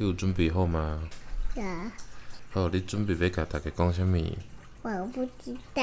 [0.00, 1.00] 你有准备好吗？
[1.56, 1.62] 有。
[2.52, 4.16] 好，你准备要甲大家讲什么？
[4.82, 5.82] 我不知道。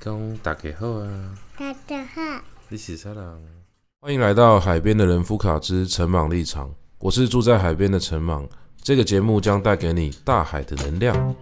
[0.00, 1.38] 讲大家好啊。
[1.56, 2.20] 大家好。
[2.68, 3.40] 你是啥人？
[4.00, 6.74] 欢迎来到海边的人夫卡之陈莽立场。
[6.98, 8.48] 我是住在海边的陈莽。
[8.82, 11.36] 这个节目将带给你大海的能量。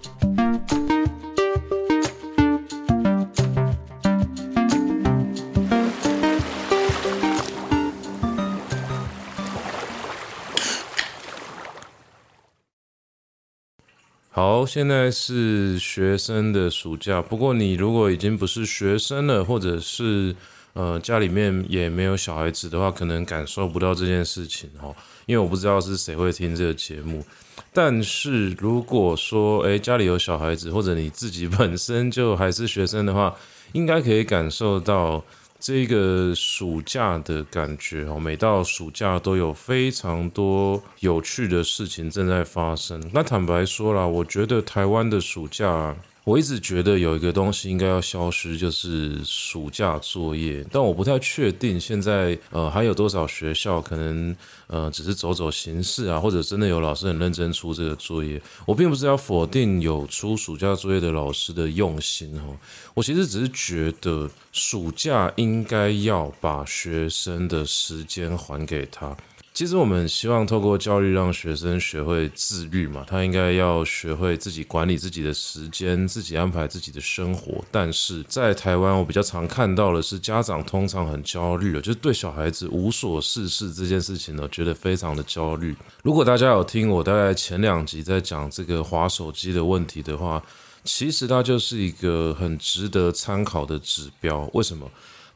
[14.39, 17.21] 好，现在是学生的暑假。
[17.21, 20.33] 不过，你如果已经不是学生了，或者是
[20.75, 24.95] 呃家里面也没有小孩子的话，可能感受不到这件事情哦。
[25.27, 27.25] 因为我不知道是谁会听这个节目。
[27.73, 33.35] 但是如果说，诶，家里有小孩子，或者你自己本身就还是学生的话，
[33.73, 35.25] 应该可以感受到。
[35.59, 43.03] 这个暑假的感觉哦，每到暑假都有非常多有趣的事情正在发生。
[43.13, 45.97] 那坦白说啦，我觉得台湾的暑假。
[46.29, 50.63] 我一直觉得有一个东西应该要消失，就是暑假作业。
[50.71, 58.39] 但我不太确定现在呃还有多少学校可能呃只是走走形式啊，或者真的有老师很认真出这个作业。
[58.67, 62.55] 我并不是要否定有出暑假作业的老师的用心哦，
[62.93, 69.17] 我其实只是觉得暑假应该要把学生的时间还给他。
[69.59, 77.65] 其实我们希望透过教育让学生学会自律嘛，他应该要学会自己管理自己的时间，自己安排自己的生活。
[77.73, 85.75] 但是在台湾，我比较常看到的是家长通常很焦虑了，就是对小孩子无所事事这件事情呢，觉得非常的焦虑。
[86.05, 90.41] 如果大家有听我大概前两集在讲这个滑手机的问题的话，
[90.85, 94.49] 其实它就是一个很值得参考的指标。
[94.55, 94.89] 为什么？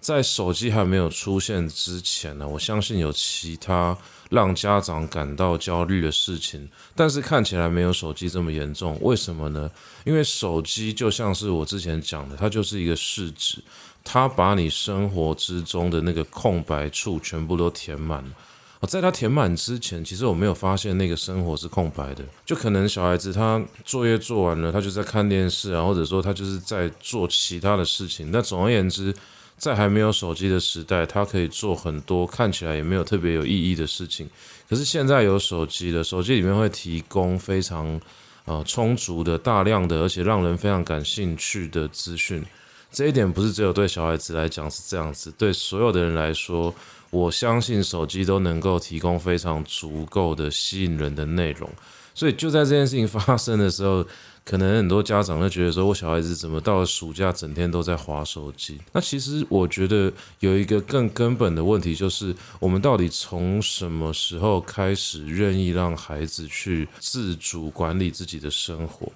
[0.02, 3.96] 在手机还没有出现之前呢，我相信有其他
[4.30, 8.98] 让家长感到焦虑的事情，但是看起来没有手机这么严重。
[9.00, 9.70] 为什么呢？
[10.04, 13.62] 因为手机就像是我之前讲的，它就是一个试纸，
[14.02, 18.30] 它把你生活之中的那个空白处全部都填满了。
[18.88, 22.24] 在它填满之前，其实我没有发现那个生活是空白的。
[22.44, 28.32] 就可能小孩子他作业做完了，他就在看电视啊，或者说他就是在做其他的事情。
[28.32, 29.14] 那总而言之，
[29.62, 34.28] 在还没有手机的时代，他可以做很多看起来也没有特别有意义的事情。
[34.68, 38.00] 可是现在有手机了，手机里面会提供非常
[38.44, 42.44] 呃充足的、大量的，而且让人非常感兴趣的资讯。
[42.90, 46.74] 这一点不是只有对小孩子来讲是这样子，对所有的人来说，
[47.10, 51.70] 我相信手机都能够提供非常足够的吸引人的内容。
[52.16, 54.04] 所以就在这件事情发生的时候。
[54.44, 58.78] 可能很多家长会觉得说，我小孩子怎么到了暑假整天都在划手机？
[58.92, 69.10] 那其实我觉得有一个更根本的问题，就是我们到底从什么时候开始愿意让孩子去自主管理自己的生活？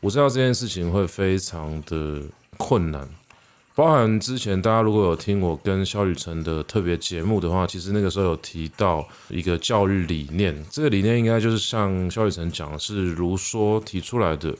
[0.00, 2.22] 我知道这件事情会非常的
[2.56, 3.08] 困难。
[3.74, 14.54] 包含之前大家如果有听我跟萧雨辰的特别节目的话，其实那个时候有提到一个教育理念，这个理念应该就是像萧雨辰讲的是卢梭提出来的。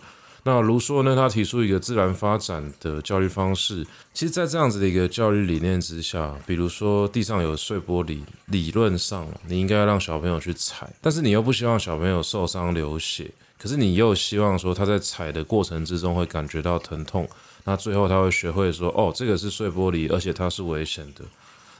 [0.44, 3.86] 那卢梭呢，他提出一个自然发展的教育方式。
[4.12, 17.28] 其实，在这样子的一个教育理念之下，比如说地上有碎玻璃，理论上你应该要让小朋友去踩，但是你又不希望小朋友受伤流血，可是你又希望说他在踩的过程之中会感觉到疼痛。
[17.64, 21.24] 那最后他会学会说：“哦，这个是碎玻璃，而且它是危险的。”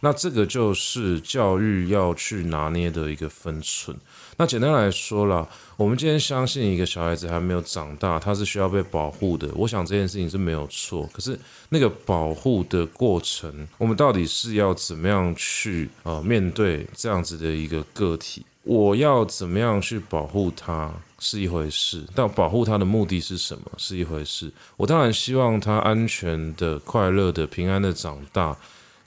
[0.00, 3.96] 那这个就是教育要去拿捏的一个分寸。
[4.38, 9.48] 那简单来说啦，我们今天相信一个小孩子还没有长大，他是需要被保护的。
[9.54, 11.08] 我想这件事情是没有错。
[11.12, 11.38] 可是
[11.68, 18.44] 那个保护的过程，我们到底是要怎么样去呃面对这样子的一个个体？
[18.64, 20.92] 我要怎么样去保护他？
[21.18, 23.70] 是一回事，但保护他的目的是什么？
[23.76, 24.50] 是一回事。
[24.76, 28.56] 我当然希望他安全的、快乐的、平安的长大。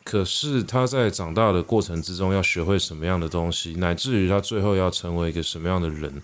[0.05, 6.21] 可是他在长大的过程之中，要学会什么样的东西，乃至于他最后要成为一个什么样的人，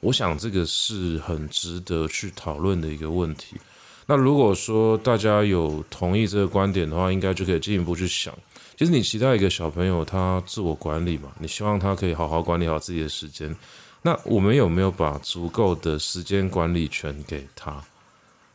[0.00, 3.56] 我想这个是很值得去讨论的一个问题。
[4.06, 8.34] 那如果说大家有同意这个观点的话，应该就可以进一步去想。
[8.76, 13.54] 其实你期待一个小朋友他自我管理嘛，你希望他可以好好管理好自己的时间。
[14.02, 17.80] 那我们有没有把足够的时间管理权给他？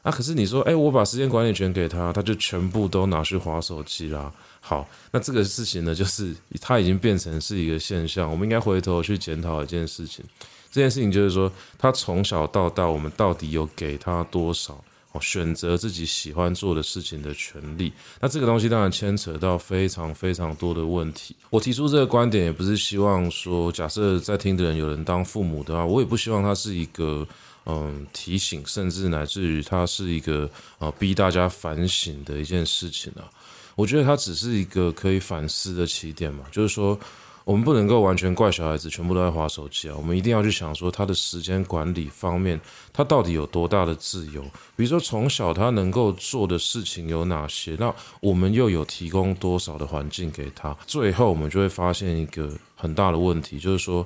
[0.08, 4.32] 啊，可是你说，哎，我把时间管理权给他，他就全部都拿去划手机啦。
[4.62, 8.32] 好，那这个事情呢，就是他已经变成是一个现象。
[8.32, 10.24] 我们应该回头去检讨一件事情。
[10.72, 14.82] 这件事情就是说，他从小到大，我们到底有给他多少
[15.12, 17.92] 哦，选择自己喜欢做的事情的权利。
[18.22, 21.36] 那这个东西当然牵扯到非常非常多的问题。
[21.50, 27.28] 我提出这个观点，也不是希望说，假设在听的人有人当父母的话，我也不希望他是一个
[27.68, 30.50] 嗯提醒，甚至乃至于他是一个
[30.80, 33.30] 呃逼大家反省的一件事情啊。
[33.76, 37.00] 我觉得它只是一个可以反思的起点嘛，就是说。
[37.48, 39.96] 我们不能够完全怪小孩子，全部都在划手机啊！
[39.96, 42.60] 我们一定要去想说，他的时间管理方面，
[42.92, 44.42] 他到底有多大的自由？
[44.76, 47.74] 比如说，从小他能够做的事情有哪些？
[47.80, 50.76] 那我们又有提供多少的环境给他？
[50.86, 54.06] 最后，我们就会发现一个很大的问题，就是说，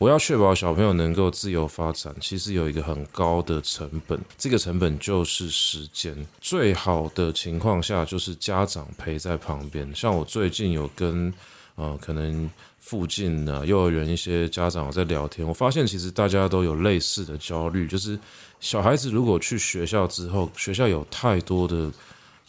[0.00, 6.26] 我要确保小朋友能够自由发展，其实有一个很高的成本，这个成本就是时间。
[6.40, 9.94] 最好的情况下，就是家长陪在旁边。
[9.94, 11.32] 像我最近有跟
[11.74, 12.50] 呃，可能。
[12.82, 18.18] 附近的幼儿园一些家长在聊天，我发现其实大家都有类似的焦虑，就是
[18.58, 21.92] 小孩子如果去学校之后，学校有太多的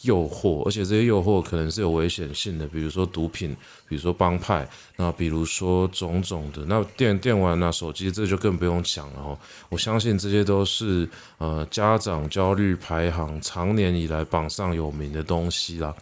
[0.04, 3.56] 诱惑，而且这些诱惑可能是有危险性的，比如说毒品，
[3.88, 4.68] 比如说帮派，
[4.98, 9.38] 那比如说种种的，那电电玩啊、手机，这就更不用讲了哦。
[9.70, 11.08] 我相信这些都是
[11.38, 15.96] 呃家长焦虑排行常年以来榜上有名的东西啦。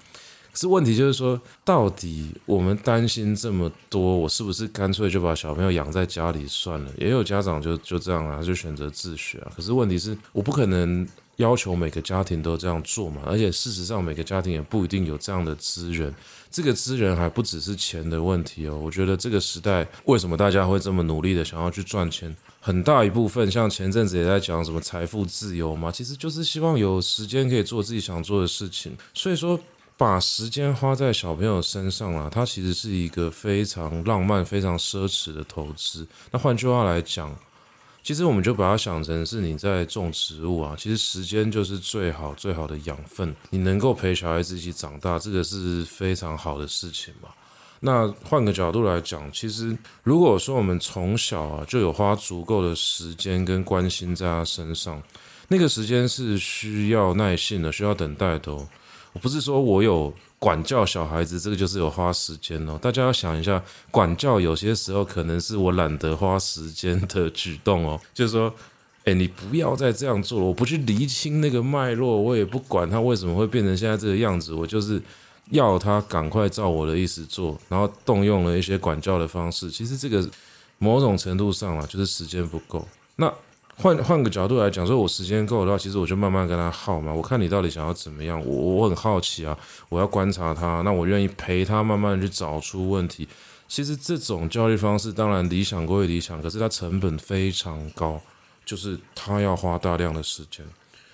[0.52, 6.92] 可是问题，就是说，到底我们担心这么多，我是不是干脆就把小朋友养在家里算了？
[6.98, 9.40] 也有家长就就这样啊，就选择自学。
[9.56, 11.08] 可是问题是，我不可能
[11.40, 13.24] 要求每个家庭都这样做嘛。
[13.26, 16.14] 而且事实上，每个家庭也不一定有这样的资源。
[16.50, 18.78] 这个资源还不只是钱的问题哦。
[18.78, 22.34] 我觉得这个时代为什么大家会这么努力的想要去赚钱？
[22.62, 28.96] 很大一部分，像前阵子也在讲什么财富自由嘛，其实就是希望有时间可以做自己想做的事情。
[29.14, 29.60] 所以说。
[30.00, 36.08] 把时间花在小朋友身上啊，它其实是一个非常浪漫、非常奢侈的投资。
[36.32, 37.38] 那换句话来讲，
[38.02, 43.36] 其实我们就把它想成是你在种植物啊，其实时间就是最好、最好的养分。
[43.52, 47.30] 你能够陪小孩子一起长大，这个是非常好的事情嘛。
[47.82, 55.02] 那换个角度来讲，其实如果说我们从小啊就有花足够的时间跟关心在他身上，
[55.48, 58.68] 那个时间是需要耐心的，需要等待的哦。
[59.14, 62.80] 我不是说我有管教小孩子，这个就是有花时间哦。
[62.82, 68.00] 大家要想一下，管教有些时候可能是我懒得花时间的举动哦。
[68.14, 68.52] 就是说，
[69.04, 75.02] 诶，你不要再这样做了，我不去厘清那个脉络，我也不管他为什么会变成现在这个样子，我就是
[75.52, 79.70] 要他赶快照我的意思做，然后动用了一些管教的方式。
[79.70, 80.26] 其实这个
[80.78, 82.88] 某种程度上啊，就是时间不够。
[83.18, 83.34] 那。
[83.82, 87.14] 换换个角度来讲，说我时间够的话，其实我就慢慢跟他耗嘛。
[87.14, 93.26] 我看你到底想要怎么样，我我很好奇啊，我要观察他，那我愿意陪他慢慢去找出问题。
[93.70, 98.20] 其实这种教育方式当然理想归理想，可是它成本非常高，
[98.66, 100.66] 就是他要花大量的时间，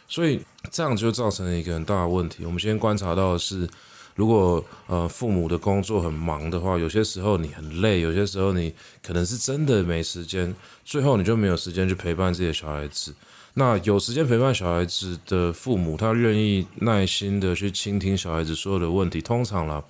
[0.07, 0.41] 所以
[0.71, 2.45] 这样就造成了一个很大的问题。
[2.45, 3.69] 我们先观察到的是。
[4.15, 8.73] 如果呃父母的工作很忙的话，有些时候你很累，有些时候你
[9.03, 13.13] 可能是真的没时间，最后你就没有时间去陪伴自己的小孩子。
[13.55, 19.83] 那有时间陪伴小孩子的父母，他愿意耐心的去倾听小孩子所有的问题，通常啦，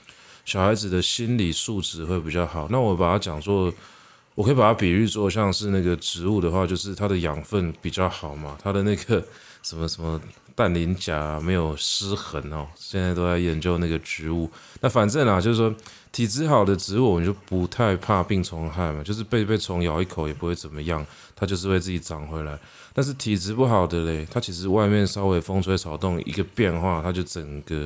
[0.44, 2.68] 小孩子的心理素质会比较好。
[2.72, 3.72] 那我把它讲作，
[4.34, 9.24] 我可以把它比喻作像是那个植物的话，就是它的养分比较好嘛，它的那个
[9.62, 10.20] 什么什么。
[10.56, 14.50] 氮磷钾没有失衡哦，现在都在研究那个植物。
[14.80, 15.74] 那反正啊，就是说
[16.14, 21.06] 体质好的植物，我们就不太怕病虫害嘛，就是被被虫咬一口也不会怎么样，
[21.36, 22.58] 它就是会自己长回来。
[22.94, 27.86] 但是体质不好的嘞，它其实外面稍微风吹草动一个变化，它就整个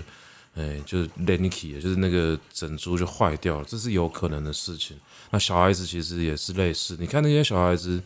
[0.53, 4.96] 哎就是 l a n k y 就是那个整株就坏掉了，这是有可能的事情。
[5.32, 8.00] 那小孩子其实也是类似，你看那些小孩子。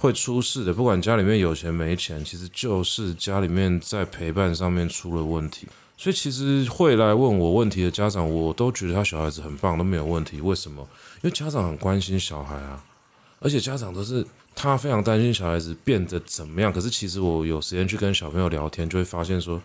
[0.00, 5.68] 会出事的，不管家里面有钱没钱，其实就是家里面在陪伴上面出了问题。
[5.98, 10.40] 所以其实会来问我问题的家长，我都觉得他小孩子很棒，都没有问题。
[10.40, 10.80] 为什么？
[11.16, 12.82] 因为家长很关心小孩啊，
[13.40, 16.72] 而且家长都是他非常担心小孩子变得怎么样。
[16.72, 19.60] 可是其实我有时间去跟小朋友聊天，就会发现说，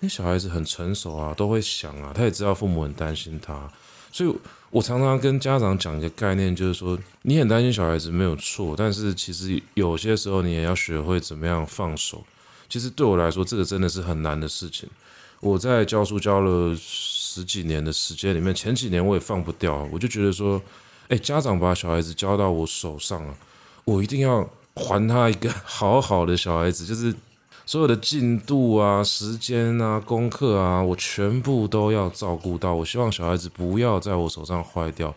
[0.00, 3.70] 那小孩子很成熟啊，都会想啊，他也知道父母很担心他，
[4.10, 4.34] 所以。
[4.74, 12.24] 我常常跟家长讲一个概念，就是说你很担心小孩子没有错，但是其实有些时候你也要学会怎么样放手。
[12.68, 14.88] 其实对我来说，这个真的是很难的事情。
[15.38, 20.60] 我在教书教了十几年的时间里面，前几年我也放不掉，我就觉得说，
[21.06, 23.32] 诶，家长把小孩子交到我手上了，
[23.84, 27.14] 我一定要还他一个好好的小孩子，就是。
[27.66, 32.74] 所有的进度啊、时间啊、功课啊，我全部都要照顾到。
[32.74, 35.14] 我希望小孩子不要在我手上坏掉。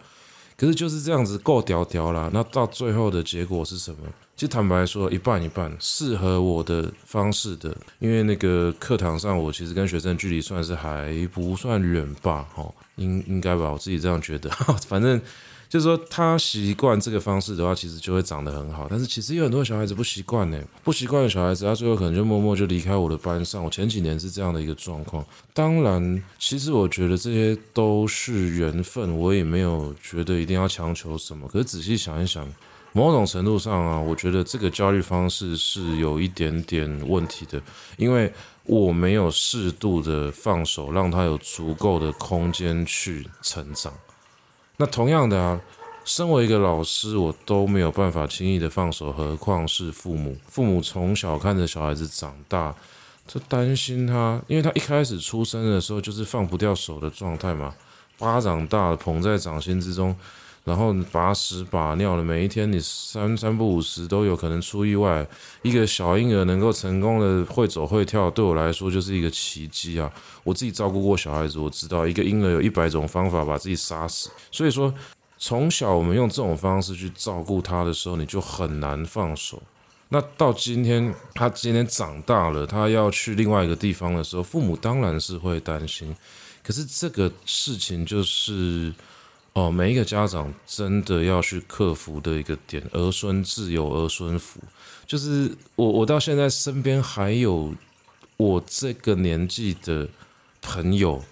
[0.56, 2.32] 可是就是这样子够屌屌啦。
[2.34, 3.98] 那到最后的结果是什么？
[4.36, 14.50] 其实坦白说，一半一半，适合我的方式的，因为那个课堂上，我其实跟学生距离算是还不算远吧，哦，应应该吧，我自己这样觉得。
[14.88, 15.20] 反正
[15.70, 18.88] 就是说，他习惯这个方式的话，其实就会长得很好。
[18.90, 23.64] 但是其实有很多小孩子不习惯呢，不习惯的小孩子，他最后可能就默默就离开我的班上。
[23.64, 25.26] 我前几年是这样的一个状况。
[25.54, 31.48] 当然，其实我觉得这些都是缘分，我也没有觉得一定要强求什么。
[31.48, 32.48] 可是仔细想一想。
[32.94, 37.62] 某种程度上啊，我觉得这个教育方式是有一点点问题的，
[37.96, 38.34] 因为
[38.64, 43.94] 我没有适度的放手，让他有足够的空间去成长。
[44.78, 45.60] 那同样的啊，
[46.06, 50.38] 身为一个老师，我都没有办法轻易的放手，何况是父母？
[50.48, 52.76] 父母从小看着小孩子长大，
[53.28, 57.74] 就担心他，因为他一开始出生的时候就是放不掉手的状态嘛，
[58.20, 60.16] 巴掌大捧在掌心之中。
[60.68, 65.26] 然后把屎把尿的，每一天你三三不五时都有可能出意外。
[65.62, 70.12] 一个小婴儿能够成功的会走会跳，对我来说就是一个奇迹啊！
[70.44, 74.30] 我自己照顾过小孩子，我知道一个婴儿有一百种方法把自己杀死。
[74.52, 74.94] 所以说，
[75.38, 79.64] 从小我们用这种方式去照顾他的时候，你就很难放手。
[80.10, 86.14] 那到今天，他今天长大了，他要去另外一个地方的时候，父母当然是会担心。
[86.62, 88.94] 可是这个事情就是。
[89.58, 94.60] 哦，每一个家长真的要去克服的一个点，儿孙自有儿孙福。
[95.08, 97.74] 就是我，我到现在身边还有
[98.38, 100.08] 我这个年纪的
[100.62, 101.24] 朋友，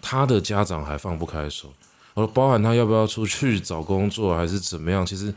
[0.00, 1.70] 他的家长还放不开手。
[2.14, 5.34] 而包含他要不要出去找工作，还是怎么样，其实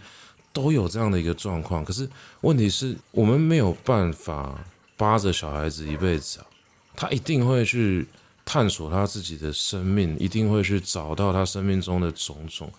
[0.54, 1.84] 都有这样的一个状况。
[1.84, 4.58] 可是问题是我们没有办法
[4.96, 6.48] 扒着小孩子一辈子啊，
[6.96, 8.08] 他一定会去。
[8.48, 12.72] 探索他自己的生命，一定会去找到他生命中的种种。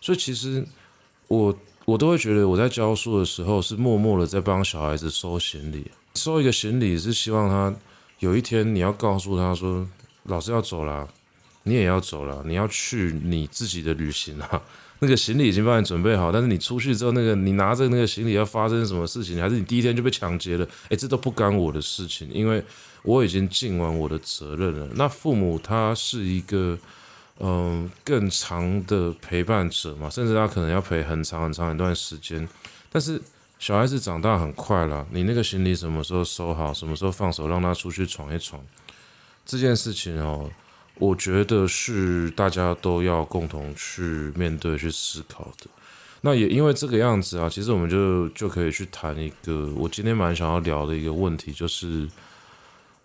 [0.00, 0.64] 所以，其实
[1.26, 1.52] 我
[1.84, 5.90] 我都会觉得，我在教书的时候是默默的在帮小孩子收行李。
[6.14, 7.74] 收一个行李是希望他
[8.20, 9.84] 有一天你要告诉他说
[10.22, 11.08] ：“老师要走了，
[11.64, 14.62] 你也要走了，你要去你自己的旅行了。”
[15.00, 20.66] 那个行李已经帮你准备好，但是你出去之后，那个你拿着那个行李要发生什么事情，还是你第一天就被抢劫了？
[20.88, 22.64] 诶，这都不干我的事情，因为
[23.02, 24.88] 我已经尽完我的责任了。
[24.94, 26.78] 那父母他是一个
[27.38, 32.48] 嗯更长的陪伴者嘛，甚至他可能要陪很长很长一段时间。
[32.90, 33.20] 但是
[33.58, 38.62] 小孩子长大很快了，你那个行李什么时候收好，什么时候放手让他出去闯一闯，
[39.44, 40.50] 这件事情哦。
[40.98, 45.66] 我觉得是大家都要共同去面对、去思考的。
[46.22, 52.08] 那也因为这个样子啊，其实我们就就可以去谈一个我今天蛮想要聊的一个问题，就是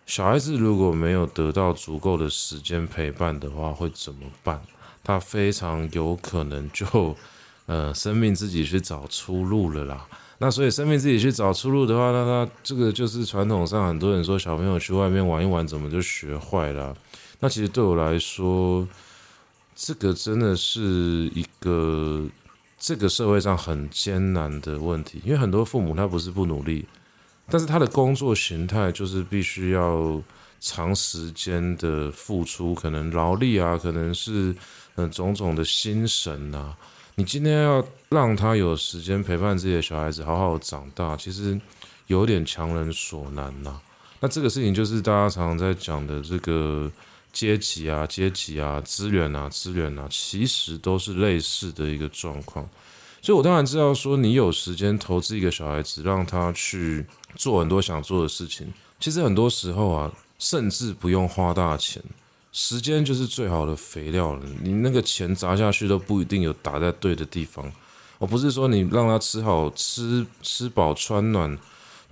[0.06, 4.60] 小孩子如果没有得到足够的时间陪伴的话，会怎么办？
[5.04, 7.16] 他非常有可能就
[7.66, 10.06] 呃生命自己去找出路了啦。
[10.38, 16.96] 那所以生命自己去找出路的话，那他这个就是传统上很多人说小朋友去外面玩一玩，怎么就学坏了？
[17.44, 18.86] 那其实对我来说，
[19.74, 20.80] 这个真的是
[21.34, 22.24] 一个
[22.78, 26.86] 这个社会上很艰难的问题，因为很多父母他不是不努力，
[27.50, 30.22] 但是他的工作形态就是必须要
[30.60, 34.54] 长时间的付出，可能劳力啊，可能是
[34.94, 36.76] 嗯种种的心神啊。
[37.16, 41.60] 你今天要让他有时间陪伴自己的小孩子好好长大，其实
[42.06, 43.80] 有点强人所难呐。
[44.20, 46.88] 那这个事情就是大家常常在讲的这个。
[47.32, 52.68] 阶级啊，阶级啊，资源啊，资源啊，其实都是类似的一个状况。
[53.22, 58.72] 所以，我当然知道说，你有时间投资一个小孩子，让他去做很多想做的事情。
[59.00, 62.02] 其实很多时候啊，甚至不用花大钱，
[62.52, 64.44] 时间就是最好的肥料了。
[64.62, 67.72] 你那个钱砸下去都不一定有打在对的地方。
[68.18, 71.56] 我不是说你让他吃好吃吃饱穿暖。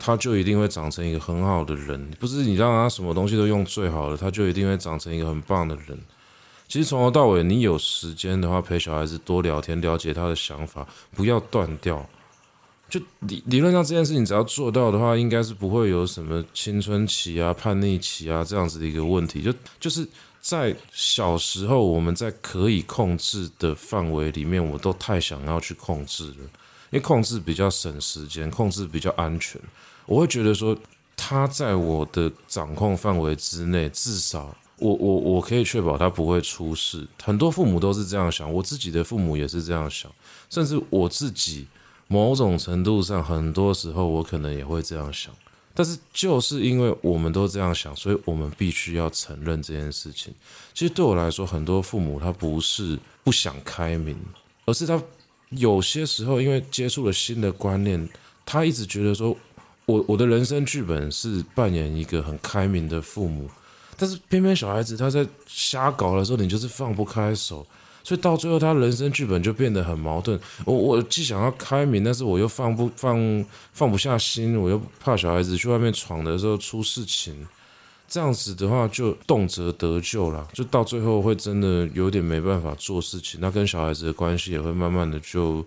[0.01, 5.97] 他就一定会长成一个很好的人，不是你让他什么东西都用最好的，他就一定会长成一个很棒的人。
[6.67, 12.09] 其实从头到尾，你有时间的话，陪小孩子多聊天，了解他的想法，不要断掉。
[12.89, 19.43] 就理理论上这件事情，只要做到的话，应该是不会有什么青春期啊、叛逆期啊这样子的一个问题。
[19.43, 20.07] 就就是
[20.41, 26.39] 在小时候，我们在可以控制的范围里面，我都太想要去控制了，
[26.91, 29.61] 因为控制比较省时间，控制比较安全。
[30.11, 30.77] 我会觉得说，
[31.17, 37.07] 他在我的掌控范围之内，至少我我我可以确保他不会出事。
[37.23, 40.11] 很多父母都是这样想，我自己的父母也是这样想，
[40.49, 41.69] 甚至我自己
[42.09, 45.33] 某种程度上，很多时候我可能也会这样想。
[45.73, 50.35] 但是就是因为我们都这样想，所以我们必须要承认这件事情。
[50.75, 54.19] 其实对我来说，很多父母他不是不想开明，
[54.67, 55.01] 而是他
[55.51, 58.09] 有些时候因为接触了新的观念。
[58.47, 59.37] 他一直觉得说，
[59.91, 63.49] 我我的人生剧本是扮演一个很开明的父母，
[63.97, 67.67] 但是偏偏小孩子他在瞎搞的时候，你就是放不开手。
[68.03, 70.39] 所以到最后，他人生剧本就变得很矛盾。
[70.65, 73.45] 我我既想要开明，但是我又放不放
[73.75, 77.47] 放不下心，我又怕小孩子去外面闯的时候出事情。
[78.09, 83.39] 这样子的话，就动辄得咎了，就到最后会真的有点没办法做事情。
[83.39, 85.65] 那跟小孩子的关系也会慢慢的就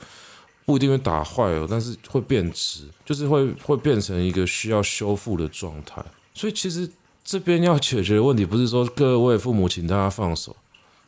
[0.65, 6.03] 不一定会打坏哦，但是会变质，就是会会变成一个需要修复的状态。
[6.33, 6.89] 所以其实
[7.23, 10.55] 这边要解决的问题，不是说各位父母请大家放手。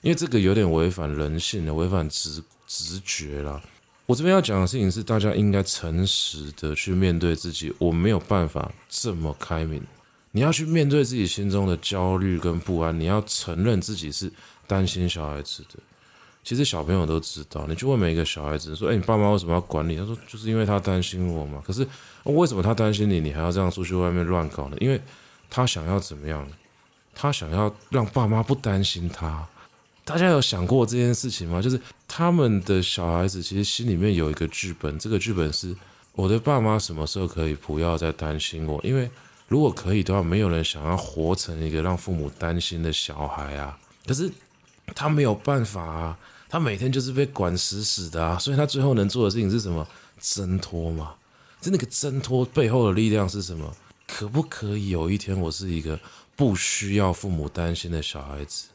[0.02, 3.60] 因为这个有点违反人性的，违反直直觉啦。
[4.06, 7.74] 我这边要讲的事情是，大家应该诚实的去面对自己。
[7.80, 9.82] 我没有办法这么开明，
[10.30, 13.00] 你要去面对自己心中的焦虑跟不安。
[13.00, 14.32] 你要承认自己是
[14.68, 15.80] 担心小孩子的。
[16.46, 21.86] 其实小朋友都知道，你去问每一个小孩子说：“诶，你爸妈为什么要管你？”他说：“就是因为他担心我嘛。”可是
[22.24, 24.78] 为什么他担心你，你还要这样出去外面乱搞呢？
[24.80, 25.02] 因为
[25.50, 26.48] 他想要怎么样？
[27.16, 29.48] 他想要让爸妈不担心他。
[30.04, 31.60] 大家有想过这件事情吗？
[31.60, 35.76] 就是他们的小孩子其实心里面有一个剧本，这个剧本是
[36.12, 38.80] 我的爸妈什么时候可以不要再担心我？
[38.84, 39.10] 因为
[39.48, 43.76] 如果可以的话，没有人想要活成一个让父母担心的小孩啊。
[44.06, 44.32] 可是
[44.94, 46.20] 他没有办法啊，
[46.56, 49.86] 他每天就是被管死死的啊，所以他最后能做的事情是什么？
[50.22, 51.14] 挣脱嘛。
[51.60, 53.76] 就那个挣脱背后的力量是什么？
[54.08, 56.00] 可不可以有一天我是一个
[56.34, 58.68] 不需要父母担心的小孩子？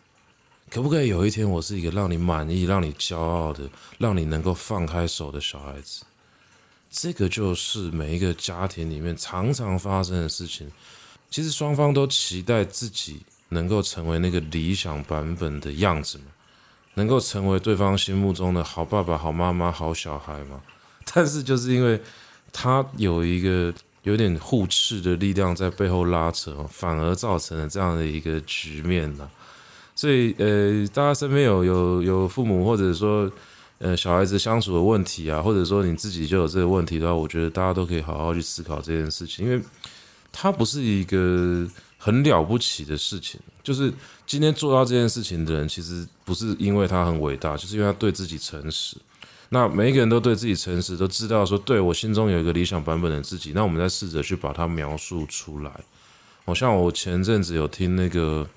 [0.68, 6.02] 可不可以有一天，我是一个让你满意、让你骄傲的、让你能够放开手的小孩子？
[6.90, 10.70] 这个就是每一个家庭里面常常发生的事情。
[11.30, 16.24] 其实双方都期待自己能够成为那个理想版本的样子嘛，
[17.00, 20.60] 能够成为对方心目中的好爸爸、好妈妈、好小孩嘛。
[21.14, 21.98] 但是就是因为
[22.52, 29.26] 他有一个有点互斥的力量在背后拉扯，反而造成了这样的一个局面呢。
[29.96, 33.30] 所以，呃，大家身边有有有父母，或者说，
[33.78, 39.62] 呃，小孩子相处的问题啊，或者说你自己就有这个问题的话，我觉得大家都可以好好去思考这件事情，因为
[40.30, 41.66] 它不是一个
[41.96, 43.40] 很了不起的事情。
[43.62, 43.92] 就是
[44.30, 48.96] 今天做到这件事情的人，其实不是因为他很伟大，就是因为他对自己诚实。
[49.48, 53.50] 那每一个人都对自己诚实，都知道说，对，我心中有一个理想版本的自己。
[53.56, 55.72] 那我们再试着去把它描述出来。
[56.44, 58.48] 好像我前阵子有听那个。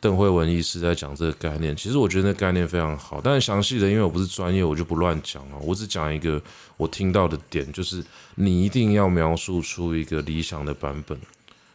[0.00, 5.56] 邓惠文医师在讲这个概念，其实我觉得那概念非常好，但是详细的，因为我不是专业，我就不乱讲了。
[5.62, 6.38] 我只讲一个
[6.76, 11.18] 我听到的点，就是你一定要描述出一个理想的版本，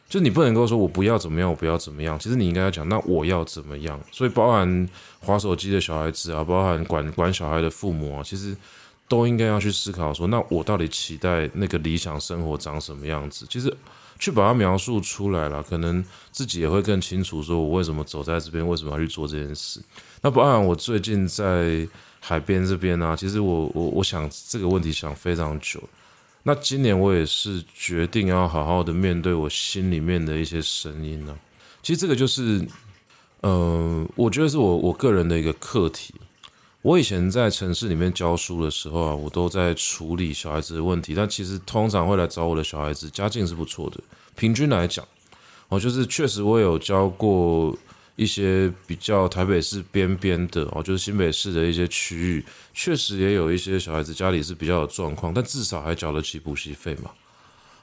[0.09, 2.17] 就你不能够说我不要怎么样，我不要怎么样。
[2.19, 3.97] 其实你应该要讲，那我要怎么样？
[4.11, 8.53] 所以包含滑手机的小孩子啊，包含管管小孩的父母啊，其实
[9.07, 13.45] 都应该要去思考说，那我到底期待那个理想生活长什么样子？
[13.47, 13.73] 其实。
[14.21, 19.81] 去把它描述出来了，可能自己也会更清楚，说我为什么走在这边，为什么要去做这件事。
[20.21, 21.87] 那包含我最近在
[22.19, 25.81] 海边这边啊，其实我我我想这个问题想非常久。
[26.43, 31.37] 那今年我也是决定要好好的面对我心里面的一些声音呢。
[31.83, 32.59] 其实这个就是，
[33.41, 33.51] 嗯、
[34.03, 36.13] 呃，我觉得是我我个人的一个课题。
[36.81, 41.13] 我以前在城市里面教书的时候啊，我都在处理小孩子的问题。
[41.13, 43.99] 但其实通常会来找我的小孩子，家境是不错的。
[44.37, 45.05] 平均来讲，
[45.67, 47.77] 哦，就是确实我有教过
[48.19, 57.11] 一些比较台北市边边的哦，就是新北市的一些区域，确实也有一些小孩子家里是比较有状况，但至少还缴得起补习费嘛。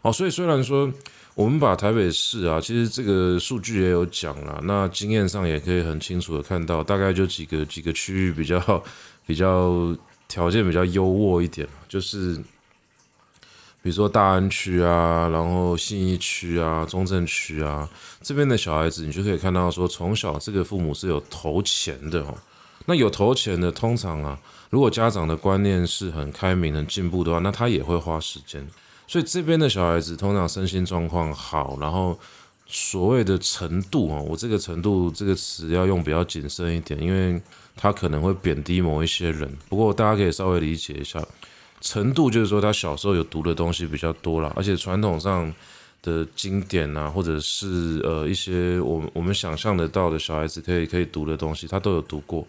[0.02, 0.92] 哦，所以虽然说。
[1.36, 8.82] 我们把台北市啊，其实这个数据也有讲了，那经验上也可以很清楚的看到，大概就几个几个区域比较
[9.26, 9.94] 比较
[10.28, 12.42] 条件比较优渥一点，就是
[13.86, 17.88] 比如说大安区啊，然后信义区啊，中正区啊，
[18.20, 22.34] 这边的小孩子，你就可以看到说，从小这个父母是有投钱的哦。
[22.86, 24.36] 那有投钱的，通常啊，
[24.70, 28.66] 如果家长的观念是很开明、很进步的话，那他也会花时间。
[29.06, 32.18] 所以这边的小孩子通常身心状况好，然后
[32.66, 37.40] 所谓的程度啊，我这个程度这个词要用比较谨慎一点，因为
[37.76, 39.56] 他可能会贬低某一些人。
[39.68, 41.24] 不过大家可以稍微理解一下，
[41.80, 45.52] 程度就是说他小时候有读的东西比较多了，而且传统上
[46.02, 52.46] 的经典啊，或者是呃一些我们我们想象得到的小孩子可以可以读的东西，他都有读过。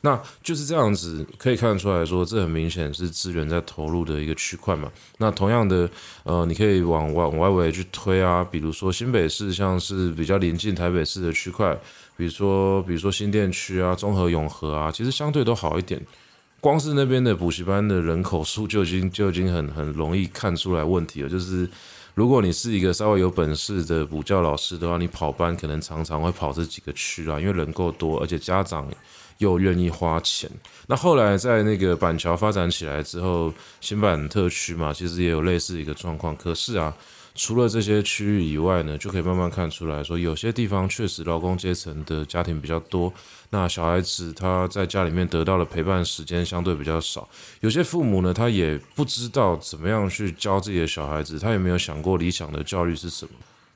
[0.00, 4.88] 那就是这样子，可以看得出来说，这很明显是资源在投入的一个区块嘛。
[5.16, 5.90] 那同样的，
[6.22, 11.76] 呃，你可以往往外围去推啊，比如说新北市，像是比较临近台北市的区块，
[12.16, 16.00] 比如说比如说新店区啊、中和永和啊，其实相对都好一点。
[16.60, 21.28] 光是那边的补习班的人口数就已经就已经很很容易看出来问题了。
[21.28, 21.68] 就是
[22.14, 28.90] 如果你是一个稍微有本事的补教老师的话，你跑班可能常常会跑这几个区啊，因为人够多，而且家长
[29.38, 30.50] 又愿意花钱。
[30.88, 36.36] 那后来在那个板桥发展起来之后，新板特区嘛，其实也有类似一个状况。
[36.36, 36.94] 可是啊。
[37.38, 43.12] 除了这些区域以外呢，就可以慢慢看出来说，有些地方确实劳工阶层的家庭比较多，
[43.50, 47.28] 那小孩子他在家里面得到的陪伴时间相对比较少。
[47.60, 53.30] 有些父母呢，他也不知道怎么样去教自己的小孩子，他也没有想过理想的教育是什么，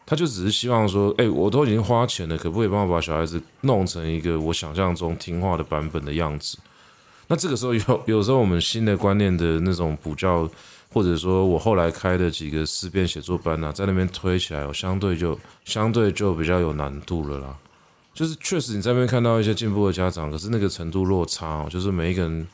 [0.05, 6.59] 他就只是希望说，哎，我都已经花钱了，可不可以帮我把小孩子弄成一个我想象中听话的版本的样子？
[7.29, 10.51] 那这个时候有 有时候我们新的观念的那种补教。
[10.93, 17.57] 或者说，我后来开的几个思辨写作班呢、啊，在那边推起来，我相对就相对就比较有难度了啦。
[18.13, 22.47] 就是确实你在那边看到一些进步的家长，可是那个程度落差，就是每一个人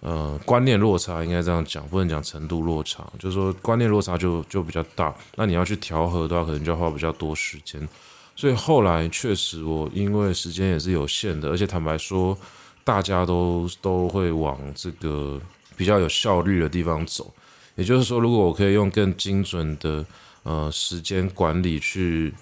[0.00, 5.14] 呃观念落差，应该这样讲，不能讲程度落差，就是说观念落差就就比较大。
[5.36, 7.86] 那你要去调和的话，可能就要花比较多时间。
[8.34, 12.36] 所以后来确实我因为时间也是有限的，而且坦白说，
[12.82, 15.38] 大家都都会往这个
[15.76, 17.30] 比较有效率的地方走。
[17.74, 20.04] 也就是说，如果我可以用更精准的
[20.42, 22.34] 呃时间管理去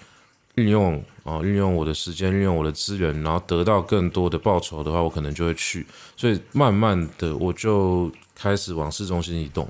[0.55, 5.85] 运用啊，运用我的时间，运用我的资源，然后得到更多的报酬的话，我可能就会去。
[6.17, 9.69] 所以慢慢的，我就开始往市中心移动。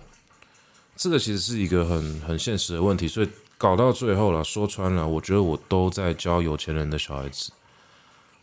[0.96, 7.52] 这个其实是一个很很现实的问题，所以搞到最后了，说穿了，我觉得我都在教有钱人的小孩子。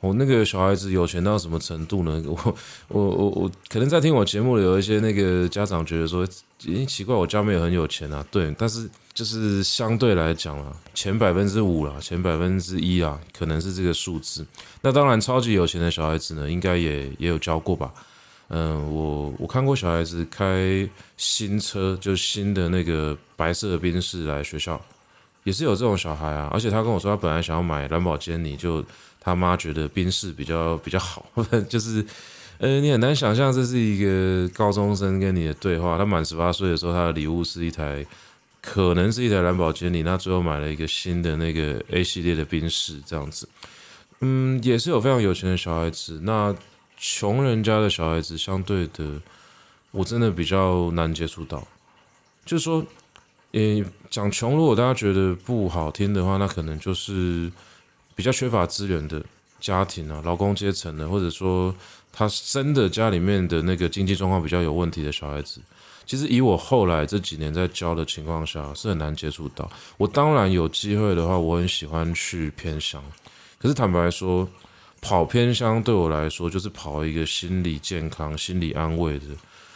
[0.00, 2.22] 我那个小孩子有钱到什么程度呢？
[2.26, 2.54] 我
[2.86, 6.24] 我我我可能在听我节目里有一些那个家长觉得说，
[6.60, 8.24] 咦，奇怪，我家没有很有钱啊。
[8.30, 14.46] 对，但是就是相对来讲啊，前百分之五啦，前百分之一啊，可能是这个数字。
[14.82, 17.92] 那当然，超级有钱的小孩子呢，应该也也有教过吧？
[18.50, 24.80] 嗯，我我看过小孩子开新车，就新的那个白色的宾士来学校，
[25.42, 26.48] 也是有这种小孩啊。
[26.52, 28.84] 而且他跟我说，他本来想要买蓝宝坚尼，就。
[29.28, 31.26] 他妈觉得宾士比较比较好，
[31.68, 32.04] 就是，
[32.56, 35.98] 呃，你很难想象这是一个高中生跟你的对话。
[35.98, 38.04] 他满十八岁的时候，他的礼物是一台，
[38.62, 43.48] 可能是一台蓝宝坚尼，那最后买了一个新的那个 A 系列的宾士，这样子。
[44.20, 46.54] 嗯，也是有非常有钱的小孩子，那
[46.96, 49.20] 穷人家的小孩子，相对的，
[49.90, 51.68] 我真的比较难接触到。
[52.44, 52.84] 就是说，
[53.52, 57.52] 呃，讲穷，如果大家觉得不好听的话，那可能就是。
[58.18, 59.24] 比较缺乏资源的
[59.60, 61.72] 家庭啊，劳工阶层的，或者说
[62.12, 65.60] 他真的家里面的那个经济状况比较有问题的小孩子，
[66.04, 69.70] 其实以我后来这几年在教的情况下，是很难接触到。
[69.96, 73.00] 我当然有机会的话，我很喜欢去偏乡，
[73.56, 74.48] 可是坦白说，
[75.00, 79.26] 跑偏乡对我来说就是跑一个心理健康、心理安慰的，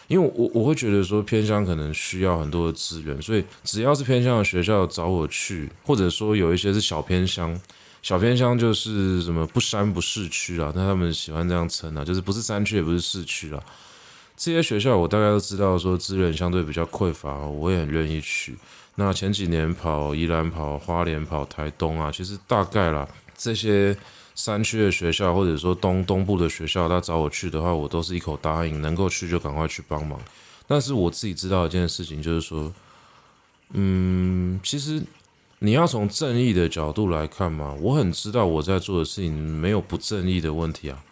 [0.09, 7.57] 因为我我会觉得说偏乡可能需要很多的资源，所以只要是偏乡的学校找我去，或者说有一些是小偏乡。
[8.03, 13.63] 小偏乡就是什么不山不市区啊，那他们喜欢这样称啊，就是不是山区也不是市区啊。
[14.37, 18.59] 这些学校我大概都知道，说资源相对比较匮乏，我也很愿意去。
[18.97, 23.97] 那前几年跑宜兰、跑花莲、跑台东啊，其实大概啦，这些
[24.35, 30.21] 山区的学校或者说东东部的学校，他找我去的话，我都是一口答应，能够去就赶快去帮忙。
[30.67, 32.73] 但是我自己知道一件事情，就是说，
[33.75, 35.01] 嗯，其实。
[35.65, 41.05] 你要从正义的角度来看嘛，我很知道我在做的事情没有不正义的问题啊。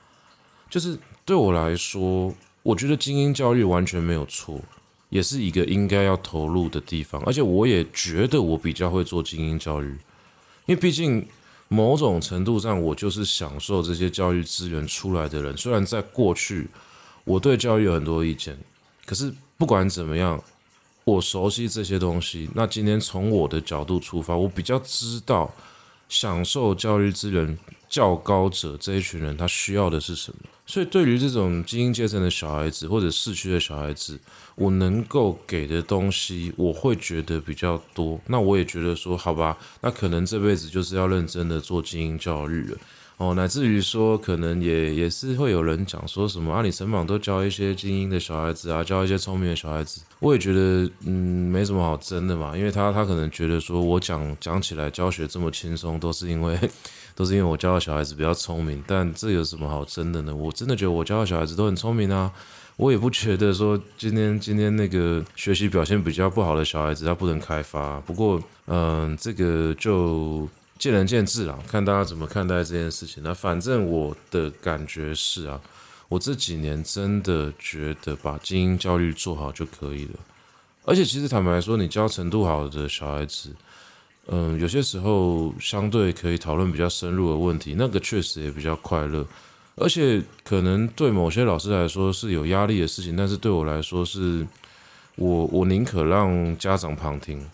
[0.68, 2.34] 就是对我来说，
[2.64, 4.60] 我觉得精英教育完全没有错，
[5.08, 7.22] 也是一个应该要投入的地方。
[7.22, 9.86] 而且我也觉得我比较会做精英教育，
[10.66, 11.24] 因为毕竟
[11.68, 15.56] 某种程度上，我就是享受这些教育资源出来的人。
[15.56, 16.66] 虽然在过去
[17.22, 18.58] 我对教育有很多意见，
[19.06, 20.42] 可是不管怎么样。
[21.11, 25.53] 我熟悉这些东西，那今天从我的角度出发，我比较知道
[26.09, 30.38] 享受教育资源较高者这一群人他需要的是什么。
[30.66, 34.16] 所以对于这种精英阶层的小孩子或者市区的小孩子，
[34.55, 38.20] 我能够给的东西，我会觉得比较多。
[38.27, 42.79] 那我也觉得说，好吧，那可能这辈子就是要认真的做精英教育了。
[43.20, 51.12] 哦，乃至于说，可能也也是会有人讲说什么啊，你成榜都教一些精英的小孩子啊，教一些聪明的小孩子，我也觉得嗯
[51.52, 56.59] 没什么好争的嘛，因为他他可能觉得说我讲讲起来教学这么轻松，都是因为
[57.14, 60.35] 都是因为我教的小孩子比较聪明，但这有什么好争的呢？
[60.35, 62.33] 我真的觉得我教的小孩子都很聪明啊，
[62.76, 70.48] 我也不觉得说今天今天那个学习表现比较不好的小孩子他不能开发，不过嗯，这个就。
[70.80, 73.22] 见仁见智啦，看大家怎么看待这件事情。
[73.22, 75.60] 那反正我的感觉是啊，
[76.08, 80.12] 我这几年真的觉得把精英教育做好就可以了。
[80.86, 83.54] 而且其实坦白说，你教程度好的小孩子，
[84.28, 89.26] 嗯，有些时候相对可以讨论比较深入的问题，那个确实也比较快乐。
[89.76, 94.46] 而且可能对某些老师来说是有压力的事情，但是对我来说是，
[95.16, 97.46] 我我宁可让家长旁听。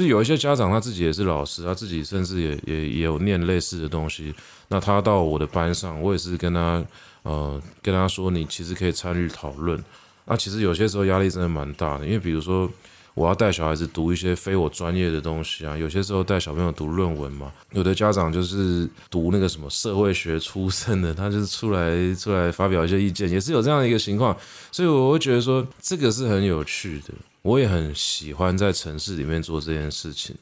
[0.00, 4.34] 就是有一些家长他自己也是老师，他自己甚至也也也有念类似的东西。
[4.68, 6.82] 那他到我的班上，我也是跟他
[7.22, 9.78] 呃跟他说，你其实可以参与讨论。
[10.24, 12.70] 那其实有些时候压力真的蛮大的，因为比如说。
[13.12, 24.34] 我要带小孩子读一些非我专业的东西啊，有些时候带小朋友读论文嘛，有的家长就是读那个什么社会学出身的，他就是出来出来发表一些意见，也是有这样的一个情况，
[24.70, 30.36] 所以我会觉得说这个是很有趣的，我也很喜欢在城市里面做这件事情。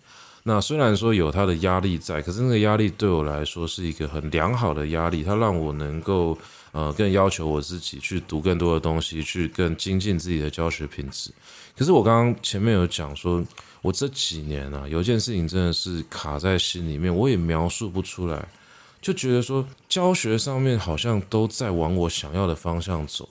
[0.44, 6.38] 那虽然说有他的压力在，可是那个压力对我来说是一个很良好的压力，它让我能够
[6.72, 11.30] 呃更要求我自己去读更多的东西，去更精进自己的教学品质。
[11.76, 13.44] 可是我刚刚前面有讲说，
[13.82, 18.48] 我这几年啊，有一件事情真的是卡在心里面，我也描述不出来，
[19.02, 23.28] 就觉得说教学上面好像都在往我想要的方向走，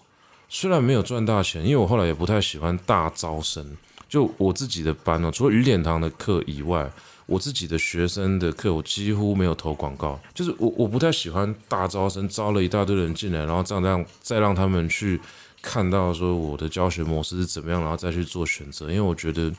[0.49, 3.65] 虽然没有赚大钱，因为我后来也不太喜欢大招生，
[4.07, 6.89] 就我自己的班呢，除了雨点堂的课以外，
[7.25, 15.19] 我自己的学生的课我几乎没有投广告，就是我我不太喜欢大招生，招了一大堆人进来，然后这样这样再让他们去。
[15.59, 19.51] 看到说我的教学模式是怎么样，然后再去做选择，因为我觉得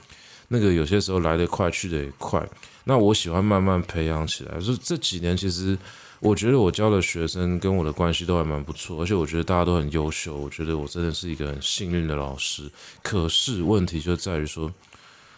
[0.46, 2.42] 那个有些时候来得快去得也快。
[2.84, 4.58] 那我喜欢慢慢培养起来。
[4.58, 5.76] 就这几年其实
[6.20, 10.36] 我觉得我教的学生跟我的关系都还蛮不错，而且我觉得大家都很优秀。
[10.36, 12.70] 我觉得我真的是一个很幸运的老师。
[13.02, 14.72] 可是问题就在于说，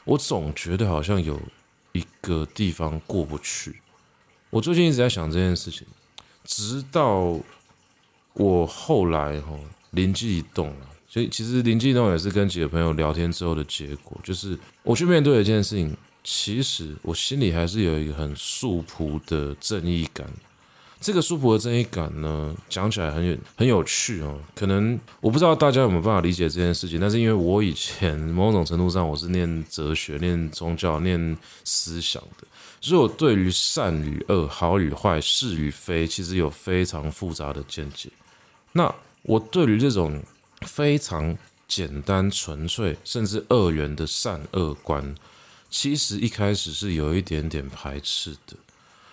[0.05, 1.41] 我总觉得好像有
[1.93, 3.81] 一个地方过不去。
[4.51, 5.87] 我最近一直在想这件事情，
[6.45, 7.39] 直到
[8.35, 9.59] 我后来哈。
[9.93, 20.25] 灵机一动了，所以其实灵机一动也是跟几个朋友聊天之后的结果，就是我去面对一件事情，其实我心里还是有一个很素朴的正义感。
[21.01, 24.39] 这个素朴的正义感呢，讲起来很有很有趣哦。
[24.55, 32.47] 可能我不知道大家有没有办法理解这件事情，但是因为我以前某种程度上我是念哲学、念宗教、念思想的，
[32.83, 38.11] 所以我对于善与恶、好与坏、是与非，其实有非常复杂的见解。
[38.73, 40.23] 那我对于这种
[40.67, 41.37] 非常
[41.67, 45.15] 简单、纯粹，甚至二元的善恶观，
[45.71, 48.55] 其实一开始是有一点点排斥的。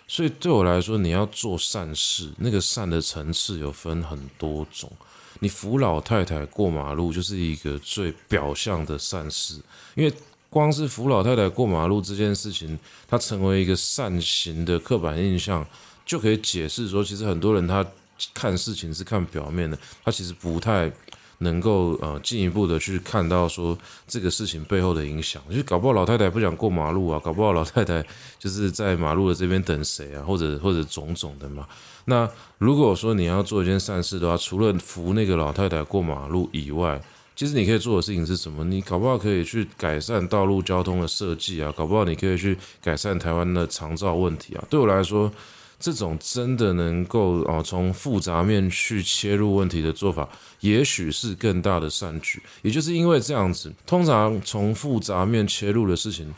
[0.08, 4.92] 所以对我来说，你要做善事，那个善的层次有分很多种。
[5.40, 9.62] 你扶老太太过马路就是一个最表象的善事，
[9.96, 10.14] 因为
[10.50, 15.64] 光是扶老太太过马路这件事情，它成为一个善行的刻板印象，
[16.06, 17.86] 就可以解释说，其实很多人他。
[18.34, 20.92] 看事情是看表面的，他其实不太
[21.40, 25.42] 能够呃进一步的去看到说这个事情背后的影响。
[25.54, 28.04] 就搞不好老太太不想过马路啊，搞不好老太太
[28.40, 31.68] 就是在马路的这边等谁啊，或者或者种种的嘛。
[32.06, 37.02] 那如果说你要做一件善事的话，除了扶那个老太太过马路以外，
[37.36, 38.64] 其实你可以做的事情是什么？
[38.64, 44.64] 你搞不好可以去改善道路交通的设计啊，搞不好你可以去改善台湾的长照问题啊。
[44.70, 45.32] 对我来说。
[45.80, 50.28] 这种真的能够哦从复杂面去切入问题的做法，
[50.62, 52.42] 也许是更大的善举。
[52.64, 56.34] 也就是因为这样子，通常从复杂面切入的事情，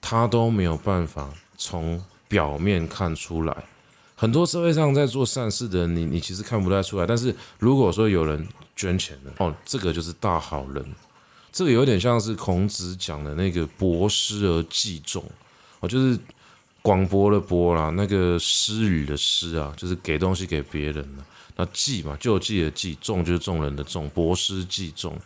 [0.00, 1.28] 他都没有办法
[1.58, 3.64] 从表面看出来。
[4.14, 7.04] 很多社会上在做善事的人，你你其实看不太出来。
[7.04, 10.84] 但是如果说有人捐钱了，哦，这个就是大好人。
[11.50, 15.24] 这个有点像是孔子讲的那个博施而济众，
[15.80, 16.16] 哦，就是。
[16.84, 21.24] 广播的播啦，那个施予的施啊，就是给东西给别人了。
[21.56, 25.16] 那济嘛，救济的济，众就是众人的众，博施济众。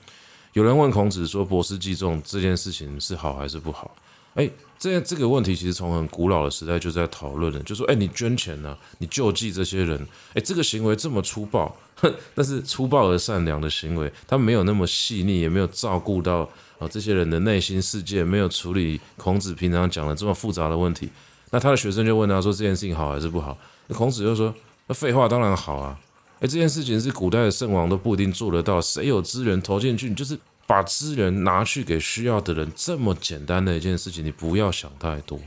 [0.53, 3.92] 有人问孔子说：“博施济众这件事情是好还是不好？”
[4.35, 10.01] 哎，这这个问题其实从很古老的时代就在讨论了，就说：“哎，你捐钱呢、你救济这些人，
[10.35, 21.11] 哎，这个行为这么粗暴，哼， 但是粗暴而善良的行为，他没有那么细腻，也没有照顾到啊、这些人的内心世界，没有处理孔子平常讲的这么复杂的问题。”
[21.51, 23.57] 那他的学生就问他说：“这件事情好还是不好？”
[23.89, 24.55] 那孔子就说
[24.87, 25.99] ：“那废话当然好啊！
[26.41, 35.41] 诶，这件事情是古代的圣王都不一定做得到，谁有资源投进去，你就是把资源拿去给需要的人，这么简单的一件事情，你不要想太多。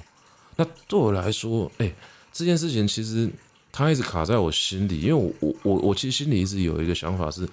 [0.57, 1.93] 那对我来说，诶，
[2.33, 3.29] 这件事情其实
[3.71, 7.47] 他一直卡在我心里，因为我我我我其实心里一直有一个想法是，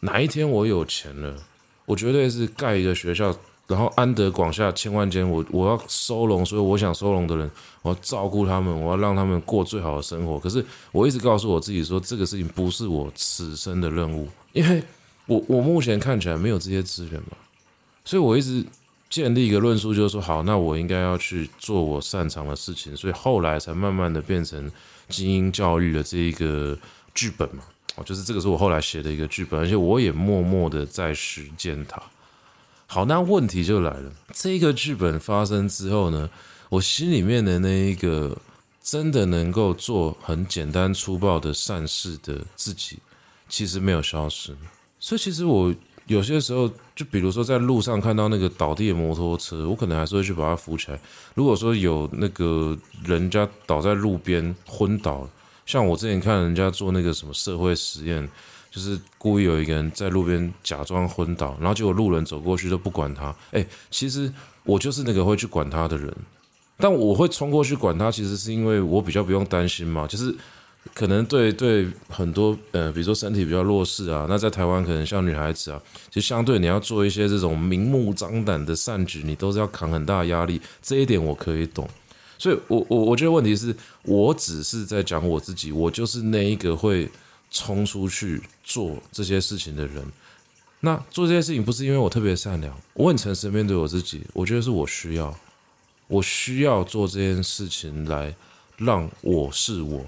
[0.00, 1.34] 哪一天我有钱了，
[1.86, 3.34] 我绝对是盖一个学校，
[3.68, 10.38] 然后安得广厦千万间，我我要收容所有我想收容的人，我要照顾他们，我要让他们过最好的生活。
[10.38, 14.82] 可是我一直告诉我自己说，这个事情不是我此生的任务，因为
[15.26, 17.36] 我我目前看起来没有这些资源嘛，
[18.04, 18.62] 所以我一直
[19.08, 24.70] 建立一个论述，就是说，好，那我应该要去做我擅长的事情，所以后来才慢慢的变成
[25.08, 26.76] 精英教育的这一个
[27.14, 27.62] 剧本嘛，
[27.96, 32.02] 哦，就是这个是我后来写的一个剧本，而且我也默默的在实践它。
[32.92, 34.12] 好，那问题就来了。
[34.34, 36.28] 这个剧本发生之后呢，
[36.68, 38.36] 我心里面的那一个
[38.82, 42.98] 真的能够做很简单粗暴的善事的自己，
[43.48, 44.54] 其实没有消失。
[45.00, 45.74] 所以，其实我
[46.06, 51.00] 有些时候，就比如说在路上看到那个倒地的摩托车，我可能还是会去把它扶起来。
[51.34, 55.26] 如果说有那个人家倒在路边昏倒，
[55.64, 58.28] 像我之前看人家做那个什么社会实验。
[58.72, 63.32] 就是故意有一个人在路边假装昏倒，然后结果路人走过去都不管他。
[63.50, 64.32] 哎，其实
[64.64, 66.10] 我就是那个会去管他的人，
[66.78, 70.06] 但我会冲过去管他，其实是因为我比较不用担心嘛。
[70.06, 70.34] 就是
[70.94, 80.58] 可能对对很多呃，比如说身体比较弱势啊，那在台湾可能像女孩子啊，就相对你要做一些这种明目张胆的善举，你都是要扛很大的压力。
[80.80, 81.86] 这一点我可以懂，
[82.38, 87.06] 所以我我我觉得问题是我只是在讲我自己，我就是那一个会。
[87.52, 90.04] 冲出去做这些事情的人，
[90.80, 95.38] 那做这些事情不是因为我特别善良，我很诚实面对我自己，我觉得是我需要，
[96.08, 98.34] 我需要做这件事情来
[98.78, 100.04] 让我是我。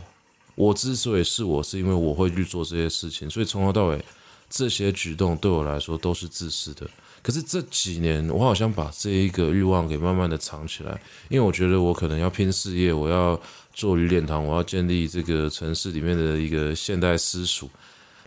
[0.57, 4.03] 我之所以是我，是因为我会去做这些事情，所以从头到尾
[4.49, 6.89] 这些举动对我来说都是自私的。
[7.25, 13.41] 可是这几年，我好像把这一个欲望给慢慢的藏起来，因为我觉得我可能要拼事业，我要
[13.73, 17.67] 做与点堂，我要建立这个城市里面的一个现代私塾，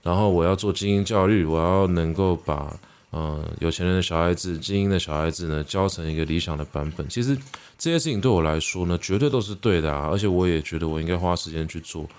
[0.02, 2.76] 然后我要做精英教育，我要能够把
[3.12, 7.08] 嗯、有钱人的小孩子、精英的小孩子呢教成一个理想的版本。
[7.08, 7.38] 其实
[7.78, 12.10] 这些事情对我来说呢，绝对都是对的啊，而且我也觉得我应该花时间去做，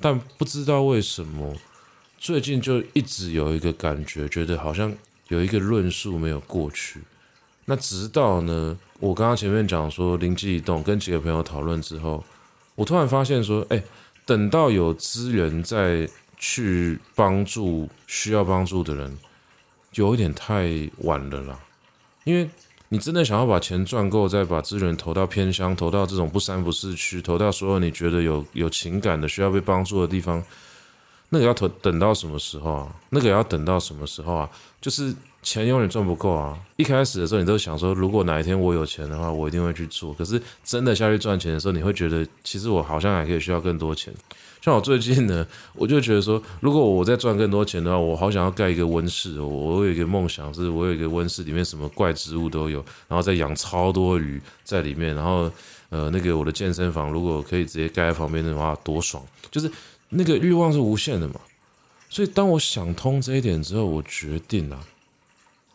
[0.00, 1.52] 但不知道为什么
[2.16, 4.94] 最近就一直有一个感觉，觉得好像。
[5.28, 7.00] 有一个论述没有过去，
[7.66, 12.24] 那直到呢，我刚刚前面讲说灵机一动，跟几个朋友讨论之后，
[12.74, 13.82] 我突然发现说，哎，
[14.24, 19.18] 等到有资源再去帮助需要帮助的人，
[19.94, 20.66] 有一点太
[20.98, 21.60] 晚了啦。
[22.24, 22.48] 因为
[22.88, 30.42] 你真的想要把钱赚够，再把资源投到偏乡，投到这种不三不四区，投到所有你觉得有有情感的需要被帮助的地方。
[31.30, 32.96] 那个要等等到什么时候啊？
[33.10, 34.48] 那个要等到什么时候啊？
[34.80, 36.56] 就是钱永远赚不够啊！
[36.76, 40.14] 一开始的时候，你都想说，如果哪一天我有钱的话，我一定会去做。
[40.14, 44.12] 可是真的下去赚钱的时候，你会觉得，其实我好像还可以需要更多钱。
[44.60, 49.40] 像我最近呢，我就觉得说，如果我再赚更多钱的话，我好想要盖一个温室。
[49.40, 55.14] 我有一个梦想，是我有一个温室，里面什么怪植物都有，然后再养超多鱼在里面。
[55.14, 55.50] 然后，
[55.90, 59.22] 呃，那个我的健身房如果可以直接盖在旁边的话，多爽！
[59.50, 59.70] 就是。
[60.10, 61.40] 那个欲望是无限的嘛，
[62.08, 64.80] 所以当我想通这一点之后，我决定了，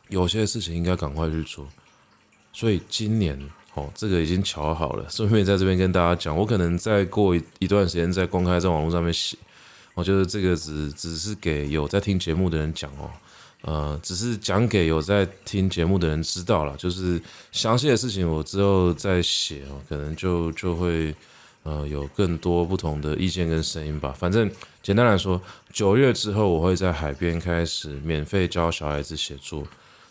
[0.10, 1.68] 有些事情应该赶快去做。
[2.52, 3.40] 所以今年
[3.76, 9.38] 哦，这个已经瞧好了， 顺便在这边跟大家讲，我可能再过一一段时间再公开在网络上面写。
[9.94, 13.12] 我觉得这个只只是给有在听节目的人讲哦，
[13.62, 21.14] 呃，只是讲给有在听节目的人知道了，就是详细的事情我之后再写哦，可能就就会。
[21.64, 24.14] 呃，有更多不同的意见跟声音吧。
[24.18, 24.50] 反正
[24.82, 29.66] 简单来说，九月之后我会在海边开始免费教小孩子写作。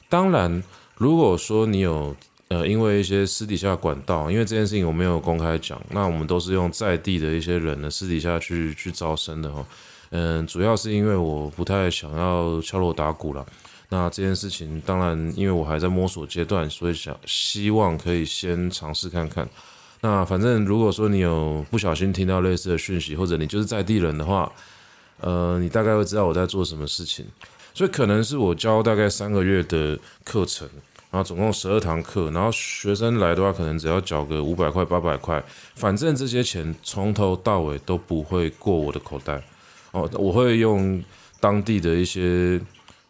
[0.09, 0.63] 当然，
[0.97, 2.15] 如果说你有
[2.49, 9.65] 呃，因为一些私底下管道，因为这件事情我没有公开讲，那我们都是用在地的一些人呢私底下去去招生的哦。
[10.11, 13.47] 嗯，主要是因为我不太想要敲锣打鼓了。
[13.89, 19.49] 那这件事情，当然因为我还在摸索阶段，所以想希望可以先尝试看看。
[20.05, 24.53] 那反正如果说你有不小心听到类似的讯息，或者你就是在地人的话，
[25.21, 27.25] 呃，你大概会知道我在做什么事情。
[27.73, 30.69] 所以可能是我教大概三个月的课程，
[31.13, 35.41] 然后总共十二堂课，然后学生来的话，可能只要缴个五百块、八百块，
[35.77, 39.41] 反正这些钱从头到尾都不会过我的口袋。
[39.93, 41.01] 哦，我会用
[41.39, 42.61] 当地的一些。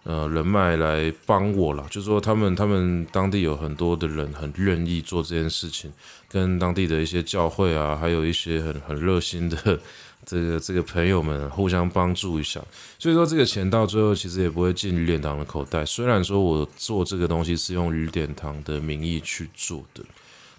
[0.05, 5.93] 呃，人脉来帮我了，就是说他们他们当地有很多的人很愿意做这件事情，
[6.33, 9.57] 跟当地的一些教会啊，还有一些很很热心的
[10.25, 12.62] 这个这个朋友们互相帮助一下，
[12.99, 15.85] 所以说这个钱到最后其实也不会进与点堂的口袋。
[15.85, 20.02] 虽然说我做这个东西是用与点堂的名义去做的，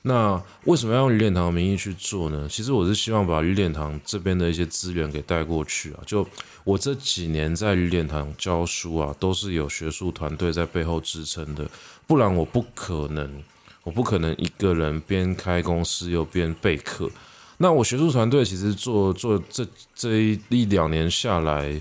[0.02, 2.46] 那为什么要用鱼脸堂的名义去做呢？
[2.50, 6.04] 其实我是希望把鱼脸堂这边的一些资源给带过去啊。
[6.06, 6.28] 就
[6.66, 11.66] 我这几年在鱼脸堂教书啊，都是有学术团队在背后支撑的，
[12.06, 13.42] 不然我不可能，
[13.84, 17.10] 我不可能一个人边开公司又边备课。
[17.58, 21.80] 那我学术团队其实做做这这一一两年下来，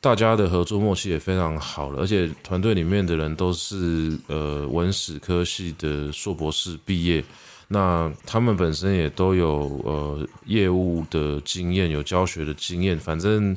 [0.00, 7.24] 大家的合作默契也非常好了，而且团队里面的人都是呃文史科系的硕博士毕业，
[7.68, 12.96] 那他们本身也都有呃业务的经验，有教学的经验。
[12.98, 13.56] 反正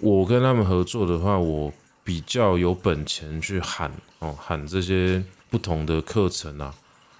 [0.00, 1.70] 我跟他们合作的话，我
[2.04, 6.72] 比较有本钱去喊哦喊这些不同的课程啊。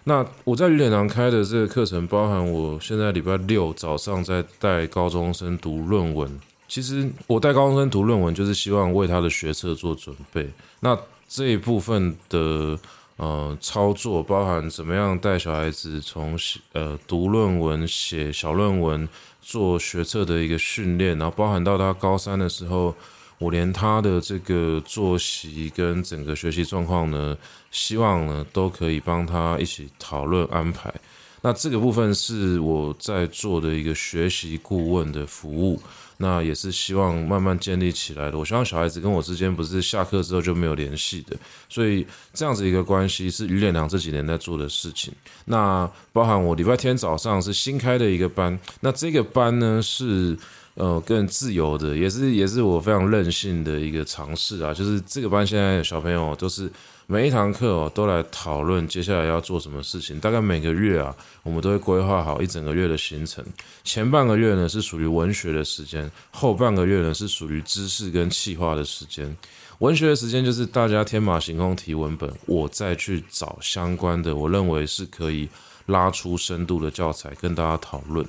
[0.04, 6.40] 那我在鱼脸堂开的这个课程，包含我现在礼拜六早上在带高中生读论文。
[6.66, 10.50] 其实我带高中生读论文，就是希望为他的学测做准备。
[10.80, 10.98] 那
[11.28, 12.76] 这一部分的
[13.16, 16.36] 呃操作，包含怎么样带小孩子从
[16.72, 19.08] 呃读论文、写小论文、
[19.40, 22.94] 做学测的一个训练，然后包含到他高三的时候。
[23.42, 27.36] 我连他的这个作息跟整个学习状况呢，
[27.72, 30.94] 希望呢都可以帮他一起讨论安排。
[31.40, 35.82] 那这个部分是我在做的一个学习顾问的服务，
[36.18, 38.38] 那也是希望慢慢建立起来的。
[38.38, 41.36] 我希望小孩子跟我之间不是下课之后就没有联系的，
[41.68, 45.12] 所以这样子一个关系是于脸良这几年在做的事情。
[45.46, 50.38] 那包含我礼拜天早上是新开的一个班，那这个班呢是。
[50.74, 54.72] 呃，更自由的，也是也是我非常任性的一个尝试啊。
[54.72, 56.70] 就是这个班现在小朋友都是
[57.06, 60.18] 每一堂课哦，都来讨论接下来要做什么事情。
[60.18, 63.44] 大概每个月啊，我们都会规划好一整个月的行程。
[63.84, 69.36] 前半个月呢是属于文学的时间，后半个月呢是属于知识跟企划的时间。
[69.80, 75.48] 文学的时间就是大家天马行空提文本，我再去找相关的，我认为是可以
[75.86, 78.24] 拉出深度的教材跟大家讨论。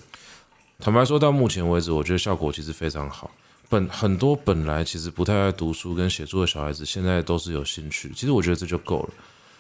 [0.80, 3.32] 坦白说，到目前为止，我觉得效果其实非常好。
[3.70, 8.12] 本很多本来其实不太爱读书跟写作的小孩子，现在都是有兴趣。
[8.14, 9.10] 其实我觉得这就够了，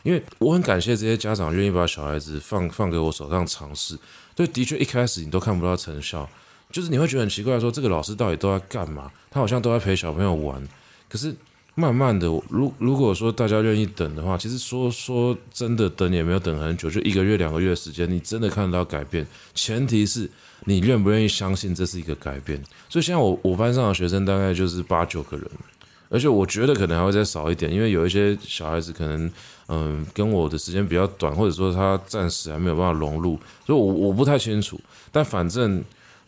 [0.03, 3.97] 因为我很感谢这些家长愿意把小孩子放放给我手上尝试。
[4.35, 6.29] 对，的确一开始你都看不到成效，
[6.71, 9.09] 就是你会觉得很奇怪，说这个老师到底都在干嘛？
[9.31, 10.61] 他好像都在陪小朋友玩，
[11.09, 11.33] 可是
[11.73, 19.25] 慢慢的，如如果说大家愿意等的话，其实说说真的，等也没有等很久，就一个月两个月时间，你真的看得到改变。
[19.55, 20.29] 前提是。
[20.65, 22.61] 你愿不愿意相信这是一个改变？
[22.89, 25.45] 所以现在我我班上的学生大概就是八九个人，
[26.09, 29.31] 而且我觉得可能还会再少一点，因为有一些小孩子可能
[29.67, 34.79] 嗯跟我的时间比较短，或者说他暂时还没有办法融入，所以我我不太清楚。
[35.11, 35.83] 但反正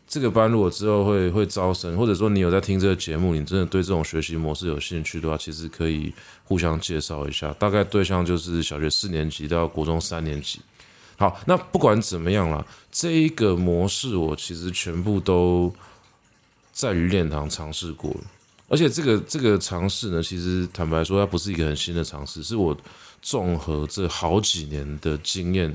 [0.08, 6.14] 这个班如果之后会会招生，或者说你有在听这个节目，你真的对这种学习模式有兴趣的话，其实可以
[6.44, 7.52] 互相介绍一下。
[7.54, 10.60] 大概对象就是小学四年级到国中三年级。
[11.18, 15.74] 好，那不管怎么样啦，这一个模式我其实全部都
[16.74, 18.14] 在鱼脸堂尝试过，
[18.68, 22.76] 而且这个这个尝试呢，其实坦白说，它不是一个很新的尝试，是我
[23.22, 25.74] 综合这好几年的经验，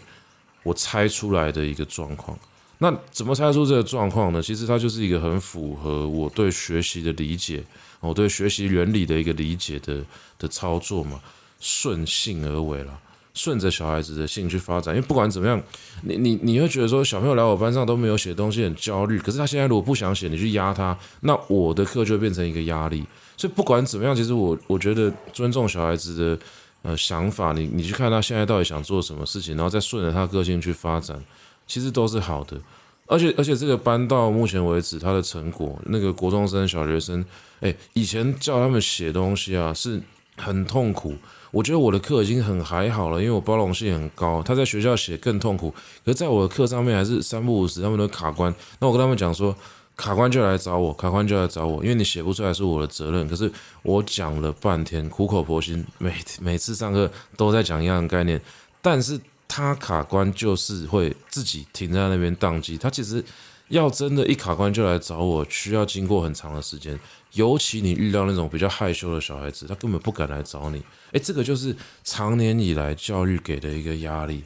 [0.63, 2.39] 我猜出来的一个状况。
[2.83, 4.43] 那怎么猜出这个状况呢？
[4.43, 7.65] 其实它就是一个很符合我对学习的理解，
[8.01, 10.05] 我对学习原理的一个理解的
[10.39, 11.21] 的操作嘛，
[11.61, 12.99] 顺性而为了。
[13.35, 15.63] 顺着小孩子的兴趣发展，因为不管怎么样，
[16.03, 19.19] 你你你会觉得说小朋友来我班上都没有写东西，很焦虑。
[19.19, 23.05] 可是他现在如果不想写，你去压他，那我的课就变成一个压力。
[23.37, 26.45] 所以不管怎么样，其实我我觉得尊重小孩子的
[26.83, 31.19] 呃想法，你你去看他现在到底想做什么事情，然后再顺着他个性去发展，
[31.67, 32.61] 其实都是好的。
[33.07, 37.25] 而且而且这个班到目前为止，他的成果，那个国中生、小学生，
[37.61, 40.01] 哎，以前叫他们写东西啊，是
[40.37, 41.15] 很痛苦。
[41.51, 44.43] 我觉得我的课已经很还好了，因为我包容性很高。
[44.43, 45.71] 他在学校写更痛苦，
[46.05, 48.55] 可是在我的课上面还是三不五时，他们都卡关。
[48.79, 49.55] 那我跟他们讲说，
[49.97, 53.27] 卡关就来找我，卡关就来找我，因为你写不出来是我的责任。
[53.29, 53.51] 可是
[53.83, 58.41] 我讲了半天，苦口婆心，每每次上课都在讲一样的概念，
[58.81, 62.79] 但是他卡关就是会自己停在那边宕机。
[62.79, 63.23] 他其实
[63.71, 66.99] 要真的，一卡关就来找我，需要经过很长的时间。
[67.35, 70.83] 尤其你遇到那种比较害羞的小孩子，他根本不敢来找你。
[71.13, 74.43] 诶，这个就是长年以来教育给的一个压力。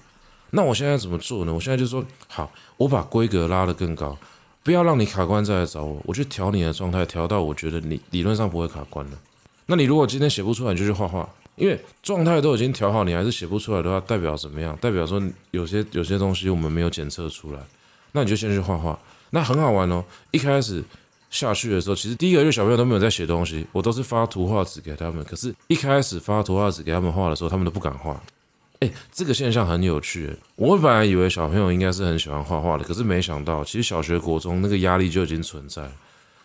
[0.50, 1.54] 那我现在怎么做呢？
[1.54, 4.16] 我现在就说，好，我把规格拉得更高，
[4.62, 5.98] 不要让你卡关再来找我。
[6.04, 9.18] 我去调你的状态，调到我觉得你理论上不会卡关了。
[9.64, 14.76] 那你如果今天写不出来，你就去画画，因为状态都已经调好，你还是写不出来的话，代表怎么样？
[14.76, 15.22] 代表说
[15.52, 17.60] 有些有些东西我们没有检测出来。
[18.12, 18.96] 那你就先去画画，
[19.30, 20.04] 那很好玩哦。
[20.30, 20.82] 一开始。
[21.30, 25.24] 下去的时候，其实第一个月小朋友都没有在写东西，我都是发图画纸给他们。
[25.24, 28.22] 可是，一开始发图画纸给他们画的时候，他们都不敢画。
[28.78, 30.32] 哎，这个现象很有趣。
[30.54, 35.82] 我本来以为小朋友应该是很喜欢画画的，可是没想到，其实小学、国中那个压力就已经存在。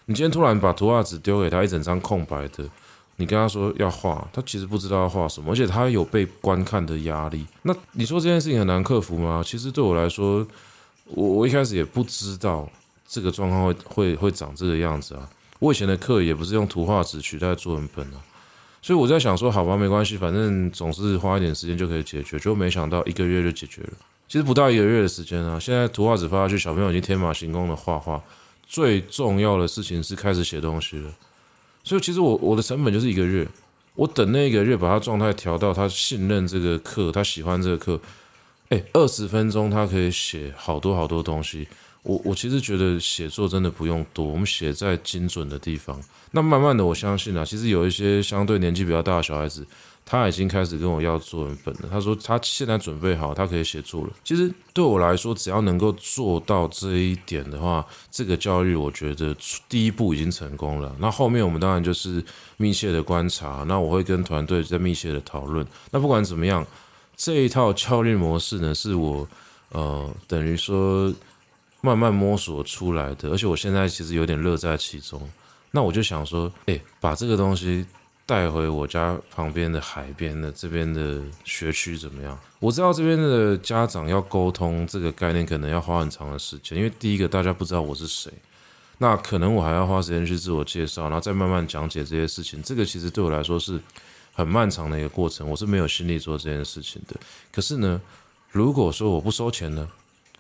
[0.06, 2.68] 你今天突然把图画纸丢给他，一整张空白的，
[3.18, 7.46] 你跟他说要画，他其实不知道要画什么，而且他有被观看的压力。
[7.62, 9.44] 那你说这件事情很难克服吗？
[9.46, 10.48] 其实对我来说，
[11.10, 12.70] 我我一开始也不知道
[13.08, 15.30] 这个状况会会会长这个样子啊。
[15.60, 18.24] 我以前的课也不是用图画纸取代作文本啊，
[18.82, 23.90] 所以我在想说，好吧，没关系，反正总是花一点时间就可以解决，就没想到一个月就解决了。
[24.28, 28.22] 其实不到一个月的时间啊，现在图画纸发下去，小朋友已经天马行空的画画。
[28.66, 31.12] 最重要的事情是开始写东西了，
[31.84, 33.48] 所以其实我我的成本就是一个月，
[33.96, 38.00] 我等那一个月把他状态调到他信任这个课，他喜欢这个课，
[38.70, 41.68] 诶，二十分钟他可以写好多好多东西。
[42.04, 46.00] 我我其实觉得写作真的不用多，我们写在精准的地方。
[46.32, 49.66] 那慢慢的，我相信啊，其实有一些相对年纪比较大的小孩子。
[50.06, 51.82] 他已经开始跟我要作文本了。
[51.92, 54.10] 他说他现在准备好，他可以写作了。
[54.24, 59.36] 其实对我来说，只要能够做到这一点的话，这个教育我觉得
[59.68, 60.96] 第一步已经成功了。
[60.98, 62.24] 那后面我们当然就是
[62.58, 63.64] 密切的观察。
[63.68, 65.64] 那我会跟团队在密切的讨论。
[65.92, 66.66] 那不管怎么样，
[67.20, 69.28] 这一套教育模式呢，是我
[69.74, 71.14] 呃等于说
[71.82, 73.30] 慢慢摸索出来的。
[73.30, 75.22] 而且我现在其实有点乐在其中。
[75.72, 77.86] 那我就想说，诶，把这个东西。
[78.30, 82.38] 带回我家旁边的海边的这边的学区怎么样？
[82.60, 88.32] 我知道这边的家长要沟通这个概念，可能要花很长的时间，因为第一个大家不知道我是谁，
[89.00, 92.62] 那可能我还要花时间去自我介绍，然后再慢慢讲解这些事情。
[92.62, 93.82] 这个其实对我来说是
[94.40, 97.16] 很漫长的一个过程，我是没有心力做这件事情的。
[97.52, 98.02] 可是呢，
[98.52, 99.88] 如果说我不收钱呢？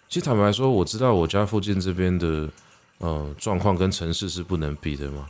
[0.07, 2.49] 其实坦白说，我知道我家附近这边的
[2.97, 5.29] 呃状况跟城市是不能比的嘛，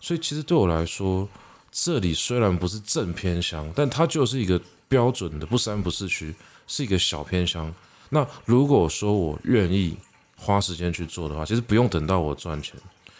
[0.00, 1.28] 所以其实对我来说。
[1.76, 6.32] 这里虽然不是正偏乡，但它就是一个标准的不三不四区，
[6.68, 7.74] 是一个小偏乡。
[8.10, 9.96] 那如果说我愿意
[10.36, 12.76] 花时间去做的话，其实不用等到我赚钱。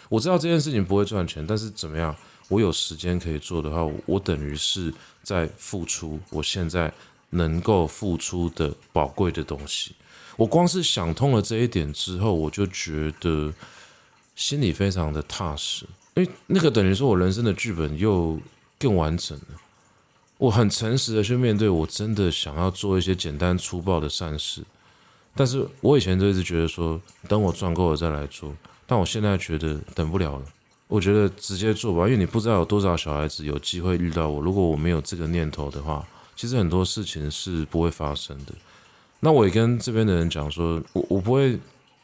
[0.09, 2.14] 我知道这件事情不会赚钱，但是怎么样，
[2.49, 4.92] 我有时间可以做的话，我等于是
[5.22, 6.92] 在付出我现在
[7.30, 9.95] 能够付出的宝贵的东西。
[10.36, 13.53] 我光是想通了这一点之后，我就觉得
[14.34, 15.86] 心里非常的踏实。
[16.14, 18.38] 因为那个等于说，我人生的剧本又
[18.78, 19.61] 更完整了。
[20.36, 24.62] 我很诚实的去面对，我真的想要做一些简单粗暴的善事。
[25.34, 28.55] 但是我以前都一直觉得说，等我赚够了再来做。
[28.86, 30.45] 但我现在觉得等不了了。
[30.87, 34.41] 我觉得直接做吧，因为你不知道有多少小孩子有机会遇到我。
[34.41, 36.07] 如果我没有这个念头的话，
[36.37, 38.53] 其实很多事情是不会发生的。
[39.20, 41.59] 那我也跟这边的人讲说，我我不会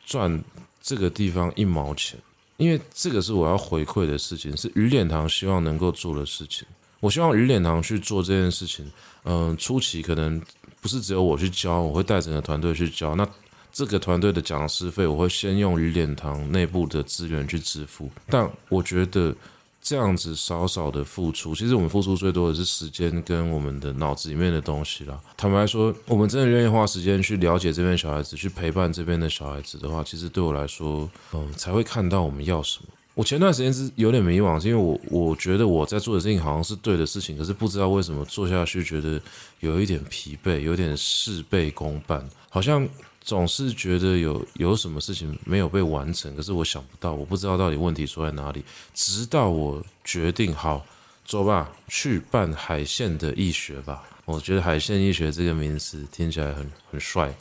[0.04, 0.42] 赚
[0.80, 2.18] 这个地方一毛钱。
[2.56, 6.68] 因为这个是我要回馈的事情，是鱼脸堂希望能够做的事情。
[7.00, 8.90] 我希望鱼脸堂去做这件事情。
[9.24, 10.38] 嗯，初期可能
[10.80, 13.14] 不是只有我去教，我会带整个团队去教。
[13.14, 13.26] 那
[13.72, 18.10] 这个团队的讲师费，我会先用鱼脸堂内部的资源去支付。
[18.28, 19.34] 但我觉得。
[19.82, 25.18] 这样子少少的付出，其实我们付出最多的是时间跟我们的脑子里面的东西啦。
[25.38, 32.88] 坦白说，我们真的愿意花时间去了解这边小孩子，去陪伴这边的小孩子的话，其实对我来说，嗯，才会看到我们要什么。
[33.14, 39.18] 我前段时间是有点迷惘，是因为我我觉得我在做的事情好像是对的事情，可是不知道为什么做下去觉得
[39.60, 42.86] 有一点疲惫，有点事倍功半，好像。
[43.20, 48.64] 总是觉得有有什么事情没有被完成，可是我想不到，我不知道到底问题出在哪里。
[48.94, 50.84] 直到我决定好，
[51.26, 54.02] 走吧，去办海线的易学吧。
[54.24, 57.32] 我觉得海线易学这个名词听起来很很帅。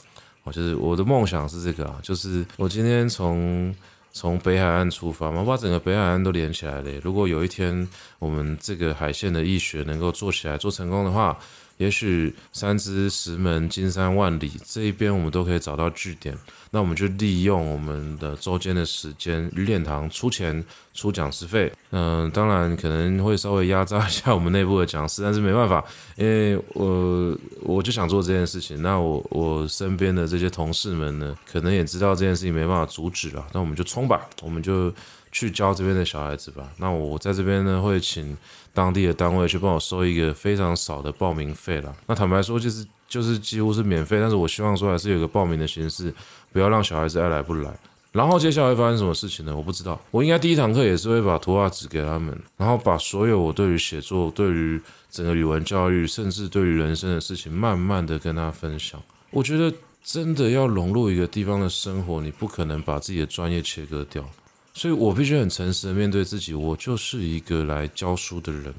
[0.44, 3.74] 我就是我的梦想是这个啊，就是我今天从
[4.12, 6.90] 从北海岸出发嘛，把整个北海岸都连起来了。
[7.02, 11.38] 如果有一天我们这个海线的易学能够做起来，做成功的话。
[11.80, 16.36] 也许三支、石门、金山、万里这一边，我们都可以找到据点。
[16.72, 20.62] 那我们就利用我们的周间的时间，鱼脸堂出钱
[20.92, 21.72] 出讲师费。
[21.90, 25.82] 嗯、当然可能会稍微压榨一下我们内部的讲师，但是没办法，
[26.16, 28.82] 因为我我就想做这件事情。
[28.82, 33.46] 那我我身边的这些同事们呢，可能也知道这件事情没办法阻止了。
[33.54, 34.92] 那我们就冲吧，我们就
[35.32, 36.70] 去教这边的小孩子吧。
[36.76, 38.36] 那我在这边呢，会请。
[38.72, 41.94] 当地的单位去帮我收一个非常少的报名费了。
[42.06, 44.20] 那坦白说，就是就是几乎是免费。
[44.20, 46.12] 但是我希望说，还是有个报名的形式，
[46.52, 47.70] 不要让小孩子爱来不来。
[48.12, 49.56] 然后接下来会发生什么事情呢？
[49.56, 50.00] 我不知道。
[50.10, 59.00] 我应该第一堂课也是会把图画纸给他们，然后把所有我对于写作、对于整个语文教育，甚至对于人生的事情，慢慢的跟他分享。
[59.30, 64.28] 我觉得真的要融入一个地方的生活，你不可能把自己的专业切割掉。
[64.72, 68.72] 所以我必须很诚实的面对自己，我就是一个来教书的人。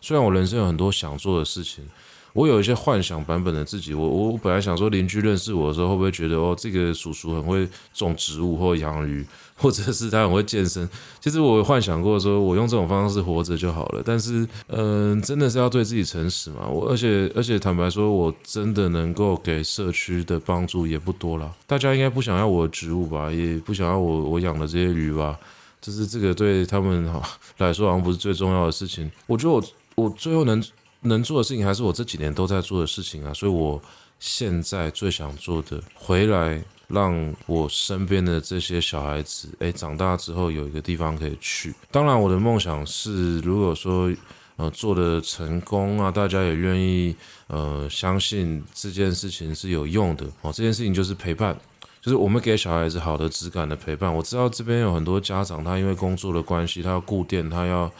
[0.00, 1.84] 虽然我人生有很多想做的事情，
[2.32, 3.94] 我有一些幻想版本的自己。
[3.94, 9.26] 我我本来想说，邻居认识我的时候，会不会觉得哦，这个叔叔很会种植物或养鱼，
[9.56, 10.88] 或者是他很会健身？
[11.20, 14.02] 其实我幻想过说，我用这种方式活着就好了。
[14.04, 16.68] 但是，嗯、真的是要对自己诚实嘛。
[16.68, 21.52] 我而且而且坦白说，我真的能够给社区的帮助也不多了。
[21.66, 25.36] 大家应该不想要我的植物吧，也不想要我我养的这些鱼吧。
[25.80, 27.22] 就是这个对他们哈
[27.58, 29.10] 来说好像不是最重要的事情。
[29.26, 29.62] 我觉得我
[29.98, 30.62] 我最后能
[31.02, 33.34] 能做的事情还是我这几年都在做的事情啊。
[33.34, 33.80] 所以我
[34.18, 41.74] 现在最想做的，回来让我身边的这些小孩子，诶，长大之后有一个地方可以去。
[41.90, 44.10] 当然，我的梦想是，如果说
[44.56, 47.14] 呃做的成功啊，大家也愿意
[47.48, 50.52] 呃相信这件事情是有用的哦。
[50.52, 51.56] 这件事情就是陪伴。
[52.00, 54.12] 就是我们给小孩子好的质感的陪伴。
[54.14, 57.90] 我知道这边有很多家长，他因为工作的关系，他要顾店，他要，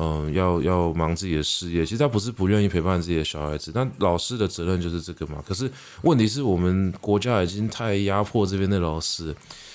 [0.00, 1.84] 嗯、要要忙自己的事业。
[1.84, 5.42] 其实他不是不愿意陪伴自己的小孩子，但老师的责任就是这个嘛。
[5.44, 5.68] 可是
[6.02, 9.34] 问题是我们国家已经太压迫这边的老师，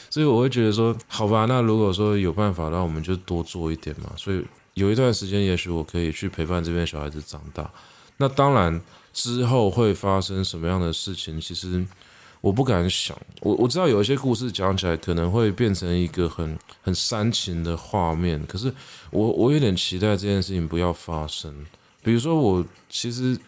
[0.09, 4.09] 所以我会觉得说，好吧，那如果说有办法，那我们就多做一点嘛。
[4.15, 4.41] 所以
[4.75, 7.69] 有一段时间，也许我可以去陪伴这边小孩子长大。
[8.17, 8.79] 那当然
[9.11, 11.85] 之后会发生什么样的事情，其实。
[12.43, 18.69] 我不敢想，我我知道有一些故事讲起来可能会变成一个很很煽情的画面，可是
[19.11, 21.65] 我我有点期待这件事情不要发生。
[22.03, 23.39] 比如说，我其实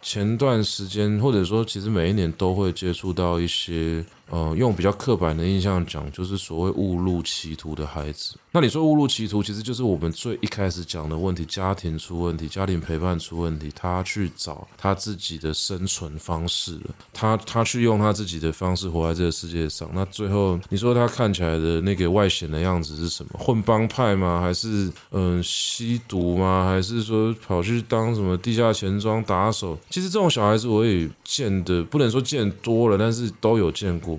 [0.00, 4.04] 前段时间，或者说其实每一年都会接触到一些。
[4.30, 8.36] 呃，用比较刻板的印象讲，就是所谓误入歧途的孩子。
[8.52, 16.94] 那你说误入歧途，其实就是我们最一开始讲的问题：家庭出问题，家庭陪伴出问题，他去找他自己的生存方式了。
[17.12, 19.90] 他他去用他自己的方式活在这个世界上。
[19.92, 23.30] 那最后你说他看起来的那个外显的样子是什么？
[23.38, 24.40] 混帮派吗？
[24.40, 26.68] 还是嗯、吸毒吗？
[26.70, 29.76] 还是说跑去当什么地下钱庄打手？
[29.90, 34.16] 其实这种小孩子我也见的不能说见多了，但是都有见过。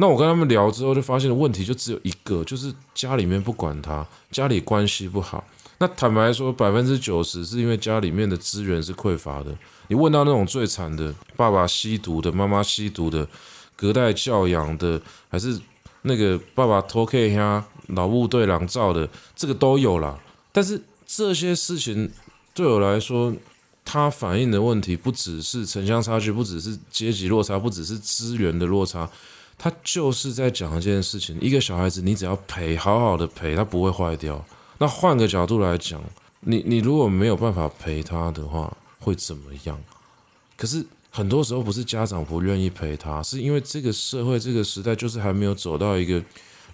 [0.00, 5.44] 那我跟他们聊之后，就发现的问题就只有一个，就是家里面不管他，家里关系不好。
[5.78, 9.52] 那坦白说，百分之九十是因为家里面的资源是匮乏的。
[9.88, 13.26] 你问到那种最惨的，爸爸吸毒的，妈妈吸毒的，
[13.74, 15.60] 隔代教养的，还是
[16.02, 20.16] 那个爸爸偷 K 呀，老部队狼照的，这个都有啦。
[20.52, 22.08] 但是这些事情
[22.54, 23.34] 对我来说，
[23.84, 29.10] 它反映的问题不只是城乡差距，不只是阶级落差，不只是资源的落差。
[29.58, 34.42] 他就是在讲一件事情，一个小孩子，你只要陪，好好的陪，他不会坏掉。
[34.78, 36.00] 那换个角度来讲，
[36.40, 39.76] 你你如果没有办法陪他的话，会怎么样？
[40.56, 46.22] 可是很多时候不是家长不愿意陪他，是因为这个社会这个时代就是还没有走到一个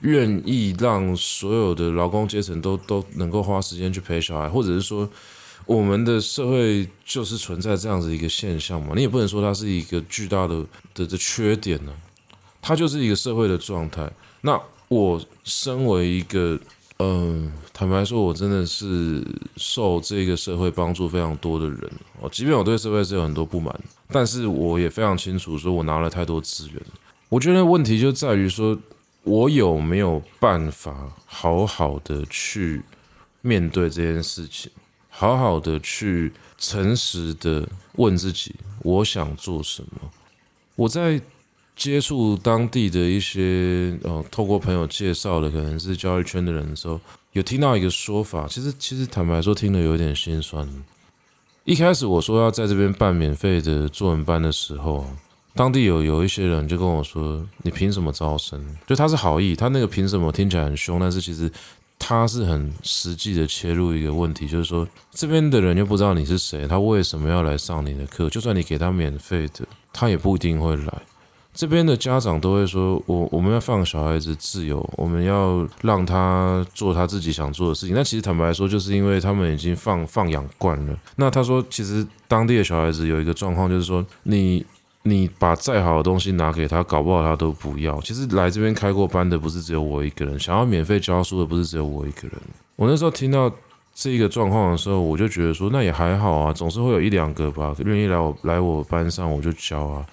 [0.00, 5.08] 愿意让所有的劳工阶层都都能够花时间去陪小孩，或者是说
[5.64, 8.92] 我们的社会就是存在这样子一个现象嘛？
[8.94, 10.62] 你也不能说它是一个巨大的
[10.92, 11.92] 的的缺点呢。
[12.66, 14.10] 它就是一个社会的状态。
[14.40, 14.58] 那
[14.88, 16.58] 我身为一个，
[16.98, 19.22] 嗯，坦白说，我真的是
[19.58, 21.78] 受这个社会帮助非常多的人。
[22.22, 26.82] 哦，即便我对社会是有很多不满，但是我也非常清楚，说我拿了太多资源。
[27.28, 28.78] 我觉得问题就在于说，
[29.24, 32.80] 我有没有办法好好的去
[33.42, 34.72] 面对这件事情，
[35.10, 40.10] 好好的去诚实的问自己，我想做什么？
[40.76, 41.20] 我在。
[41.76, 47.00] 接触当地的一些呃，透过朋友介绍的，可能是教育圈的人的时候，
[47.32, 50.68] 有听到一个说法，其实其实坦白说，听了有点心酸。
[51.64, 55.06] 一开始我说要在这边办免费的作文班的时候，
[55.54, 61.50] 当地有有一些人就跟我说：“你凭什么招生？”就他是好意，他那个凭什么听起来很凶，但是其实
[61.98, 68.28] 他是很实际的切入一个问题，就是说这边的人又不知道你是谁，他为什么要来上你的课？
[68.28, 71.02] 就算你给他免费的，他也不一定会来。
[71.54, 80.98] 这边的家长都会说：“我我们要放小孩子自由，我们要让他做他自己想做的事情。”那其实坦白说，就是因为他们已经放放养惯了。
[81.14, 84.66] 那他说，其实当地的小孩子有一个状况，就是说，你
[85.04, 88.00] 你把再好的东西拿给他，搞不好他都不要。
[88.00, 92.32] 其实来这边开过班的不是只有我一个人，想要免费教书的不是只有我一个人。
[92.74, 93.48] 我那时候听到
[93.94, 100.04] 这个状况的时候，我就觉得说，那也还好啊，总是会有一两个吧，愿意来我来我班上，我就教啊。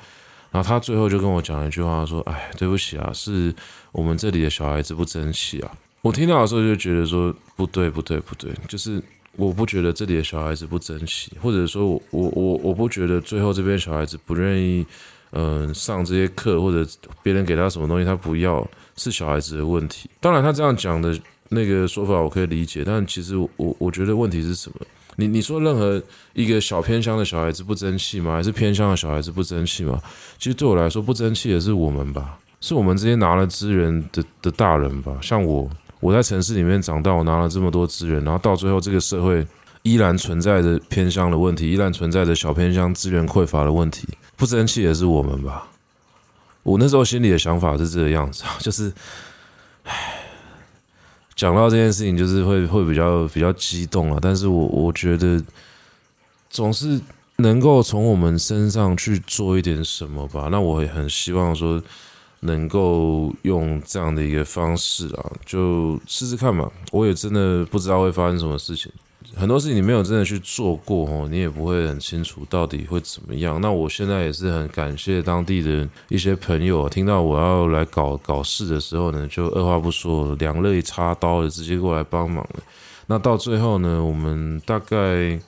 [0.52, 3.54] 然后他最后就跟我讲了一句话，说：“哎，对不起啊，是
[3.92, 5.72] 我们这里的小孩子不争气啊。”
[6.04, 9.02] 我听到的时候就觉得说：“不对，不对，不对，就是
[9.38, 14.86] 我不觉得这里的小孩子不争气，或者说我我我我不觉得最后这边小孩子不愿意，
[15.32, 16.86] 嗯、上这些课或者
[17.24, 20.10] 别人给他什么东西他不要，是小孩子的问题。
[20.20, 21.18] 当然他这样讲的
[21.50, 23.50] 那个说法我可以理解，但其实我
[23.80, 24.76] 我觉得问题是什么？
[25.18, 26.02] 你你说任何
[26.34, 28.34] 一个小偏乡的小孩子不争气吗？
[28.34, 30.02] 还是偏乡的小孩子不争气吗？
[30.38, 35.16] 其实对我来说，不争气的是我们吧，是我们这些拿了资源的的大人吧。
[35.22, 39.46] 像我，我在城市里面长大，我拿了这么多资源，然后到最后这个社会
[39.84, 44.08] 依然存在着偏乡的问题，依然存在着小偏乡资源匮乏的问题，
[44.38, 45.68] 不争气也是我们吧。
[46.64, 48.94] 我那时候心里的想法是这个样子，就是，
[49.84, 50.21] 唉。
[51.36, 54.20] 讲到这件事情，就是会会比较比较激动啊。
[54.22, 55.44] 但是我我觉得，
[56.50, 57.00] 总是
[57.38, 60.50] 能够从我们身上去做一点什么吧。
[60.52, 61.82] 那我也很希望说，
[62.42, 66.70] 能够用这样的一个方式啊，就试试看嘛。
[66.92, 68.92] 我也真的不知道会发生什么事情。
[69.36, 73.60] 很多事情你没有真的去做过哦，你也不会很清楚到底会怎么样。
[73.62, 82.64] 那我现在也是很感谢当地的一些朋友，听到我要来搞搞事的时候呢，就二话不说，两肋插刀的直接过来帮忙了。
[83.08, 85.40] 那到最后呢，我们大概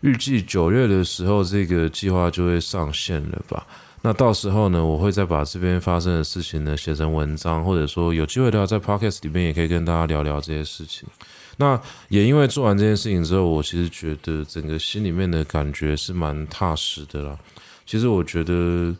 [0.00, 3.66] 预计九月的时候，这个计划就会上线了吧？
[4.02, 11.08] 那到时候呢，我会再把这边发生的事情呢写成文章，或者说有机会的话，在 Podcast 里面也可以跟大家聊聊这些事情。
[11.56, 17.38] 那也因为做完这件事情之后，我其实觉得整个心里面的感觉是蛮踏实的啦。
[17.86, 18.92] 其实我觉得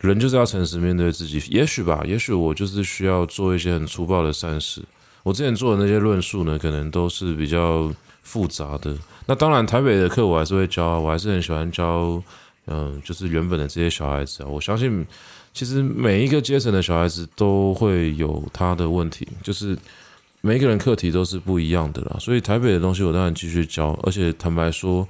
[0.00, 4.82] 人就是要诚实面对自己，也许吧，也许我就是需要做一些很粗暴的善事。
[5.22, 7.90] 我之前做的那些论述呢，可能都是比较
[8.22, 8.94] 复杂的。
[9.26, 12.22] 那当然，台北的课我还是会教，我还是很喜欢教，
[12.66, 14.46] 嗯，就是原本的这些小孩子啊。
[14.46, 15.06] 我相信，
[15.54, 19.78] 其实每一个阶层的小孩子都会有他的问题，就是。
[20.40, 25.06] 每一个人课题都是不一样的啦，所以台北的东西我当然继续教，而且坦白说，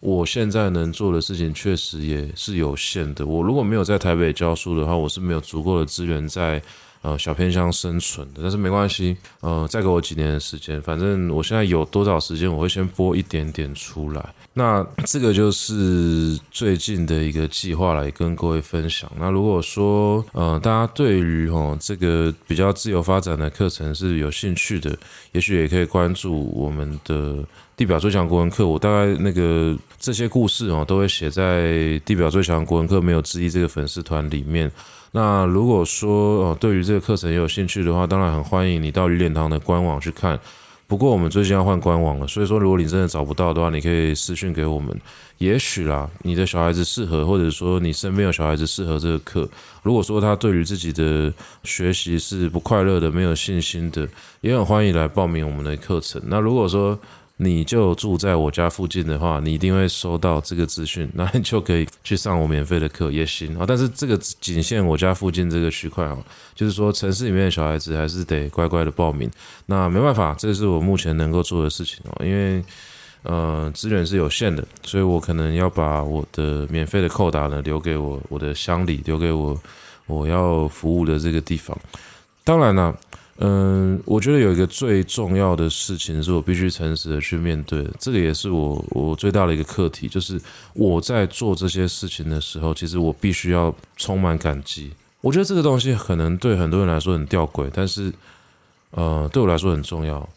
[0.00, 3.26] 我现在能做的事情确实也是有限的。
[3.26, 6.62] 我如果没有在台北教书的话，我是没有足够的资源在。
[7.08, 14.34] 呃，小偏乡生存的，但是没关系，呃，再给我几年的时间，反正我现在有多少时间，我会先播一点点出来。
[14.52, 19.10] 那这个就是最近的一个计划来跟各位分享。
[19.18, 24.94] 那如果说，呃，大家对于哈这个比较自由发展的课程是有兴趣的，
[25.32, 27.42] 也许也可以关注我们的
[27.74, 28.66] 地表最强国文课。
[28.66, 34.70] 我大概那个这些故事哦，都会写在地表最强国文课没有之一这个粉丝团里面。
[35.12, 40.38] 那如果说哦，对于这个课程也有兴趣的话，当然很欢迎你到绿点堂的官网去看。
[40.86, 44.98] 不过我们最近要换官网了，所以说如果你真的找不到的话，你可以私讯给我们。
[45.36, 49.46] 也许啦，你的小孩子适合，或者说你身边有小孩子适合这个课。
[49.82, 51.32] 如果说他对于自己的
[51.62, 54.08] 学习是不快乐的、没有信心的，
[54.40, 56.20] 也很欢迎来报名我们的课程。
[56.26, 56.98] 那如果说，
[57.40, 63.64] 你就住在我家附近的话，你一定会收到这个资讯， 那你就可以去上我免费的课也行啊。
[63.66, 66.18] 但是这个仅限我家附近这个区块啊，
[66.54, 69.30] 就是说城市里面的小孩子还是得乖乖的报名。
[69.66, 72.64] 那没办法，这是我目前能够做的事情哦，因为
[73.22, 79.56] 呃资源是有限的，所以我可能要把我的免费的扣打呢留给我我的乡里，留给我
[80.06, 81.78] 我要服务的这个地方。
[82.42, 82.92] 当然了。
[83.40, 90.40] 嗯，我觉得有一个最重要的事情是我必须诚实的去面对，这个也是我我最大的一个课题，就是
[90.74, 94.90] 我在做这些事情的时候，其实我必须要充满感激。
[95.20, 98.12] 我觉得这个东西可能对很多人来说很吊诡，但是
[98.90, 100.28] 呃，对我来说很重要。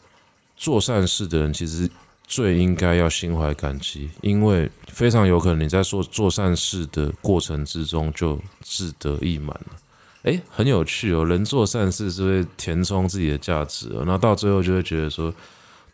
[0.55, 1.89] 做善事的人其实
[2.27, 9.75] 最应该要心怀感激，因为非常有可能你在做做善事的过程之中就志得意满了。
[10.23, 11.25] 诶，很有趣哦！
[11.25, 15.33] 人做善事是会填充自己的价值哦，然后到最后就会觉得说，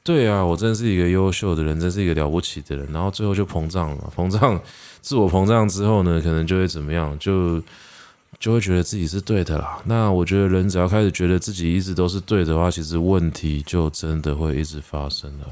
[0.04, 4.60] 对啊，我真是一个优秀的人，真是一个了不起的人，然后最后就膨胀了，膨胀，
[5.02, 7.62] 自我膨胀之后呢，可能就会怎么样，就
[8.38, 9.80] 就会觉得自己是对的啦。
[9.86, 15.48] 那我觉得人只要开始觉得自己一直都是对的话，其实问题就真的会一直发生了。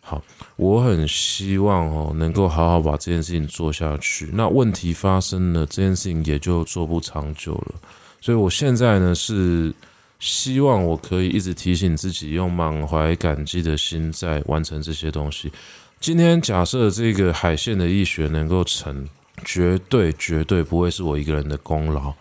[0.00, 0.20] 好，
[0.56, 4.28] 我很希望哦，能够好好把这件事情做下去。
[4.32, 7.74] 那问题发生了，这件事情也就做不长久了。
[8.20, 9.72] 所以，我现在呢是
[10.18, 15.50] 希望我可以一直提醒自己，用满怀感激的心在完成这些东西。
[15.98, 19.08] 今天假设这个海线的义学能够成，
[19.42, 22.12] 绝对绝对不会是我一个人的功劳，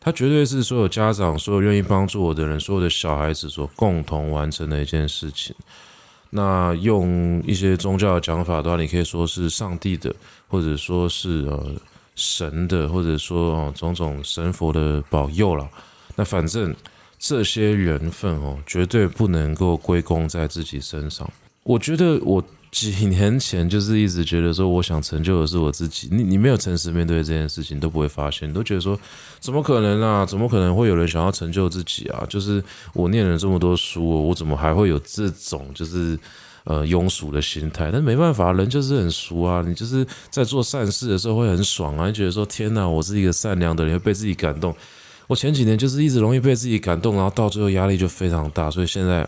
[0.00, 5.54] 它绝对是所有家长、所有愿意帮助我的人、所有的小孩子所共同完成的一件事情。
[6.30, 10.14] 那用一些宗教的讲法的话，你可以说是上帝的，
[10.48, 11.74] 或者说是呃。
[12.14, 15.68] 神的，或者说哦，种种神佛的保佑了。
[16.16, 16.74] 那反正
[17.18, 21.28] 这些缘分哦，绝对不能够归功在自己身上。
[21.62, 26.08] 我觉得我几年前就是一直觉得说，我想成就的是我自己。
[26.10, 28.98] 你你没有诚实面对这件事情，都不会发现，都觉得说，
[29.40, 30.26] 怎么可能啊？
[30.26, 32.26] 怎么可能会有人想要成就自己啊？
[32.28, 32.62] 就是
[32.92, 36.18] 我念了这么多书，我怎么还会有这种就是
[36.64, 37.90] 呃庸俗的心态？
[37.92, 39.64] 但没办法，人就是很俗啊。
[39.66, 44.74] 你就是在做善事的时候会很爽啊，你觉得说，天哪，我是一个善良的人，会被自己感动。
[45.26, 49.26] 我前几年就是一直容易被自己感动，然后到最后压力就非常大，所以现在。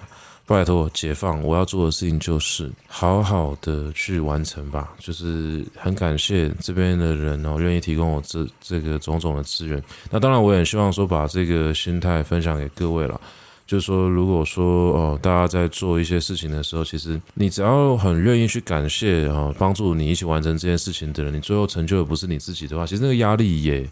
[0.49, 1.43] 拜托解放！
[1.43, 4.95] 我要做的事情就是好好的去完成吧。
[4.97, 9.83] 就是很感谢这边的人哦，愿意提供我这这个种种的资源。
[10.09, 13.21] 那当然，我也希望说把这个心态分享给各位了。
[13.67, 23.89] 就是说，如果说哦，大家在做一些事情的时候，其实你只要很愿意去感谢啊，帮助你一起完成这件事情的人，你最后成就的不是你自己的话，其实那个压力也。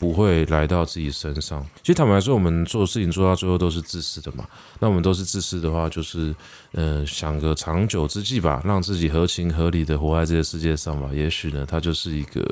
[0.00, 1.60] 不会来到自己身上。
[1.82, 4.46] 其实坦白说，我们做事情做到最后都是自私的嘛。
[4.78, 6.32] 那我们都是自私的话，就是
[6.74, 11.10] 嗯、想个长久之计吧，让自己合情合理的活在这个世界上吧。
[11.12, 12.48] 也许呢，它就是一个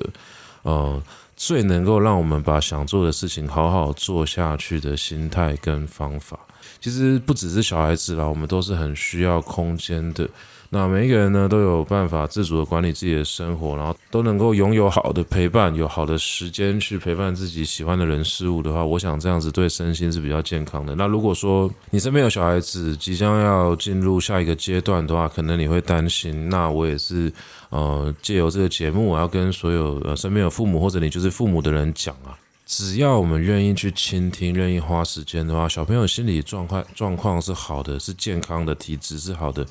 [0.63, 1.01] 呃
[1.37, 6.41] 最能够让我们把想做的事情好好做下去的心态跟方法。
[6.81, 10.29] 其实不只是小孩子啦，我们都是很需要空间的。
[10.69, 20.93] 那每一个人呢，都有办法自主的管理自己的生活，然后都能够拥有好的陪伴，有好的时间去陪伴自己喜欢的人事物的话，我想这样子对身心是比较健康的。
[20.97, 26.49] 那如果说你身边有小孩子即将要进入下一个阶段的话，可能你会担心。
[26.49, 27.33] 那我也是，
[27.71, 32.37] 呃，借由这个节目，我要跟所有呃身边有父母或者你就是父母的人讲啊，
[32.67, 39.65] 只要我们愿意去倾听，愿意花时间的话，小朋友心理状况状况是好的，是健康的，体质是好的。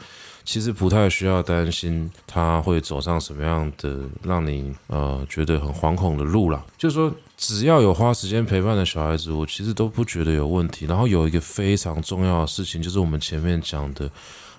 [0.46, 6.64] 其实不太需要担心他会走上什么样的让你呃觉得很惶恐的路啦。
[6.78, 10.86] 就是说，只要有花时间陪伴的小孩子，我其实都不觉得有问题。
[10.86, 14.10] 然后有一个非常重要的事情，就是我们前面讲的，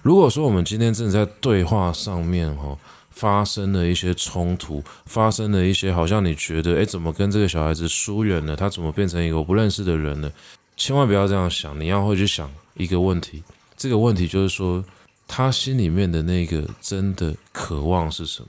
[0.02, 2.76] 如果说我们今天正在对话上面哈
[3.16, 10.30] 发生了一些冲突，发生了一些好像你觉得哎怎么跟这个小孩子疏远了，他怎么变成一个我不认识的人了？
[10.76, 13.42] 千万不要这样想，你要会去想一个问题，
[13.76, 14.84] 这个问题就是说。
[15.28, 18.48] 他心里面的那个真的渴望是什么？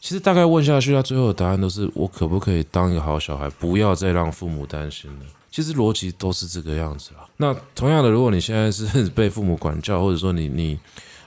[0.00, 5.26] 其实大概问下去，他最后的答案都是：我可不可以当一个好小孩，不要再让父母担心了？
[5.50, 7.28] 其实逻辑都是这个样子啦。
[7.36, 10.78] 那同样的，如果你现在是被父母管教，或者说你你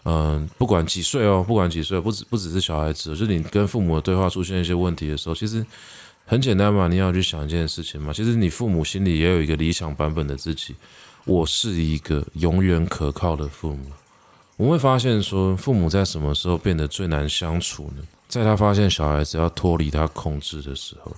[0.10, 5.66] 嗯、不管几岁哦，不管几岁，不只不只是小孩子，就是你跟父母的对话出现一些问题的时候，其实
[6.26, 8.14] 很简单嘛，你要去想一件事情嘛。
[8.14, 10.76] 其实你父母心里也有一个理想版本的自己，
[11.26, 13.92] 我是一个永远可靠的父母。
[14.56, 18.04] 我们会发现，说父母在什么时候变得最难相处呢？
[18.30, 21.14] 在他发现小孩子要脱离他控制的时候，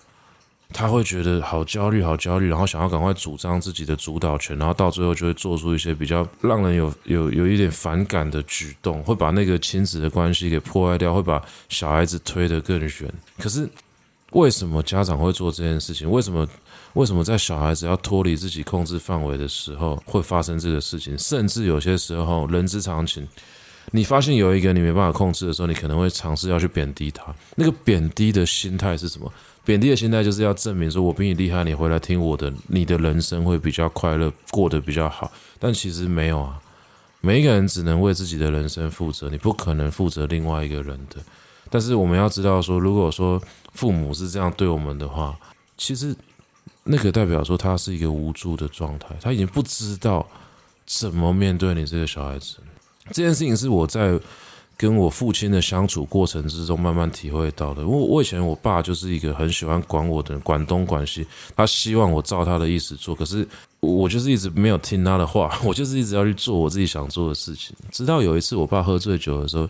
[0.72, 12.90] 他会觉得好焦虑，好焦虑，然后想要赶快主张自己的主导权，然后到最后就会做出一些比较让人有有有一点反感的举动，会把那个亲子的关系给破坏掉，会把小孩子推得更远。
[13.40, 13.68] 可是，
[14.32, 16.10] 为什么家长会做这件事情？
[16.10, 16.48] 为什么？
[16.94, 21.16] 为什么在小孩子要脱离自己控制范围的时候会发生这个事情？
[21.20, 23.28] 甚至有些时候，人之常情，
[23.92, 27.24] 你发现有一个你没办法控制的时候，你可能会尝试要去贬低他。
[27.56, 29.32] 那个贬低的心态是什么？
[29.70, 35.32] 贬低的心态就是要证明说，我比你厉害，你回来听我的，你的人生会比较快乐，过得比较好。
[35.60, 36.60] 但其实没有啊，
[37.22, 41.18] 每一个人只能为自己的人生负责，你不可能负责另外一个人的。
[41.70, 43.40] 但是我们要知道说，如果说
[43.74, 45.38] 父母是这样对我们的话，
[45.78, 46.16] 其实。
[46.92, 50.26] 那个代表说他是一个无助的状态，他已经不知道
[50.88, 52.56] 怎么面对你这个小孩子。
[53.12, 54.20] 这件事情是我在
[54.80, 57.86] 跟我父亲的相处过程之中慢慢体会到的。
[57.86, 63.46] 我我以前我爸就是一个很喜欢管我的人，管东管西，他希望我照他的意思做，可是
[63.82, 67.76] 我就是一直没有听他的话，我就是一直要去做我自己想做的事情。
[67.92, 69.70] 直到有一次我爸喝醉酒的时候，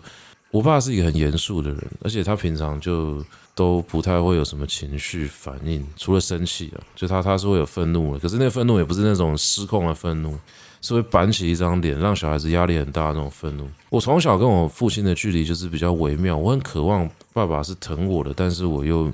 [0.52, 3.24] 我爸是一个很严肃的人，而且他平常就。
[3.52, 10.34] 都不太会有什么情绪反应，除了生气啊，就他他是会有愤怒的，可是那愤怒也不是那种失控的愤怒，
[10.80, 13.68] 是会板起一张脸，让小孩子压力很大的那种愤怒。
[13.88, 19.12] 我从小跟我父亲的距离就是比较微妙，我很渴望爸爸是疼我的，但是我又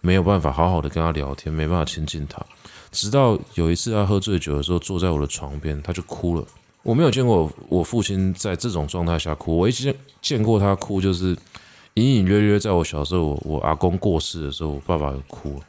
[0.00, 2.40] 没有办法好好的跟他聊天，没办法亲近他。
[2.90, 6.44] 直到有一次他喝醉酒的时候，坐在我的床边，他就哭了。
[6.82, 11.36] 我没有见过我父亲在这种状态下哭，我一见见过他哭就是。
[11.94, 15.60] 隐隐约约，在我小时候，我我阿公过世的时候，我爸爸有哭。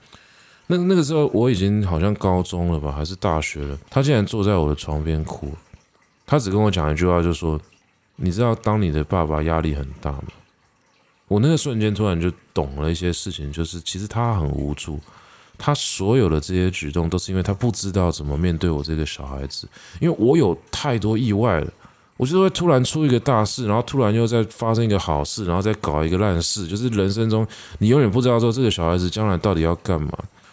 [0.71, 3.77] 那那个时候，我已经好像高中了吧，还是大学了。
[3.89, 5.51] 他竟然坐在我的床边哭。
[6.25, 7.59] 他只跟我讲一句话，就说
[8.15, 10.23] ：“你知道，当你的爸爸压力很大吗？”
[11.27, 14.97] 我那个瞬间突然就懂了一些事情，就是其实他很无助，
[15.57, 19.67] 他所有的这些举动都是因为他不知道怎么面对我这个小孩子，
[19.99, 21.67] 因为我有太多意外了。
[22.15, 27.45] 我就是会突然出一个大事，然后突然又再发生一个好事，然后再搞一个烂事，就是人生中
[27.79, 30.11] 你永远不知道说这个小孩子将来到底要干嘛，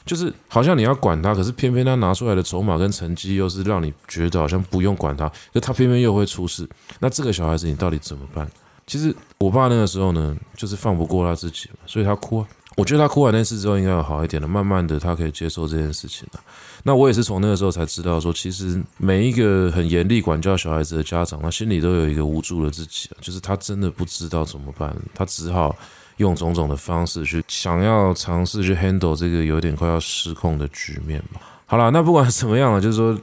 [0.08, 6.66] 就是好像你要管他，可是偏偏他拿出来的筹码跟成绩又是让你觉得好像不用管他，就他偏偏又会出事，
[6.98, 8.50] 那这个小孩子你到底怎么办？
[8.86, 12.48] 其实我爸那个时候呢，就是放不过他自己嘛，所以他哭啊。
[12.76, 14.46] 我觉得他哭完那次之后，应该有好一点了。
[14.46, 16.40] 慢慢的，他可以接受这件事情了。
[16.84, 25.76] 那我也是从那个时候才知道，说其实每一个很严厉管教小孩子的家长，他心里都有一个无助的自己，就是他真的不知道怎么办，他只好
[26.18, 31.40] 用种种的方式去想要尝试去 handle 这个有点快要失控的局面嘛。
[31.66, 33.18] 好了，那不管怎么样了，就是说。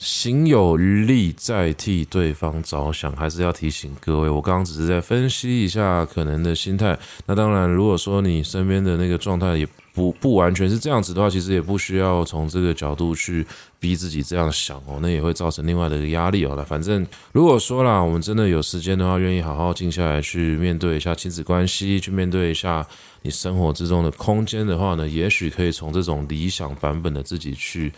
[0.00, 4.30] 行有余力，再替对方着想，还是要提醒各位。
[4.30, 6.98] 我刚刚只是在分析一下可能的心态。
[7.26, 13.46] 那当然，如果说你身边的那个状态也不不完全是这样子的话，其实也不需要从这个角度去
[13.78, 16.64] 逼自己这样想哦，那也会造成另外的一个压力哦。
[16.66, 22.86] 反正如果说啦，我们真的有时间的话，愿意好好静下来去面对一下亲子关系，去面对一下
[23.20, 27.92] 你生活之中的空间的话呢，也许可以从这种理想版本的自己去。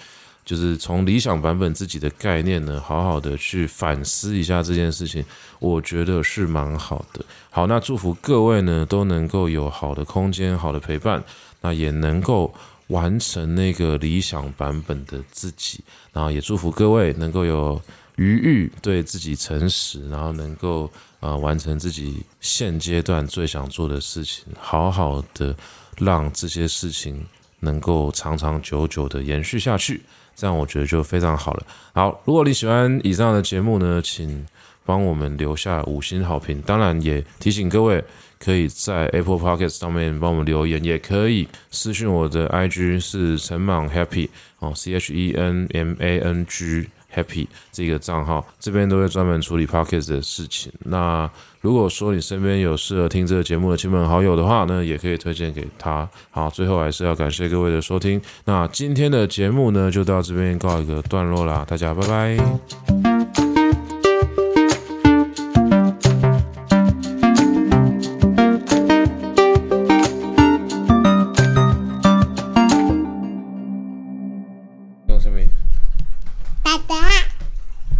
[0.44, 5.24] 就是从理想版本自己的概念呢，好好的去反思一下这件事情，
[5.60, 7.24] 我觉得是蛮好的。
[7.50, 11.22] 好，那祝福各位呢都能够有好的空间、好的陪伴，
[11.60, 12.52] 那也能够
[12.88, 15.84] 完成那个理想版本的自己。
[16.12, 17.80] 然后也祝福各位能够有
[18.16, 20.90] 余裕，对自己诚实，然后能够
[21.20, 25.56] 呃完成自己现阶段最想做的事情，好好的
[25.98, 27.24] 让这些事情
[27.60, 30.02] 能够长长久久的延续下去。
[30.42, 31.64] 这样我觉得就非常好了。
[31.94, 34.44] 好，如果你喜欢以上的节目呢，请
[34.84, 36.60] 帮我们留下五星好评。
[36.62, 38.02] 当然也提醒各位，
[38.40, 44.28] 可以在 Apple Podcast 上面帮我们留言，也可以私信我的 IG 是陈莽 Happy
[44.58, 46.88] 哦，C H E N M A N G。
[47.14, 50.72] Happy 这个账号这边都会专门处理 Podcast 的事情。
[50.78, 51.30] 那
[51.62, 56.08] 如果说你身边有适合听这个节目的亲朋好友的话呢，也可以推荐给他。
[56.32, 58.20] 好，最后还是要感谢各位的收听。
[58.46, 62.36] 那今天的节目呢，就到这边告一个段落啦，大家拜拜。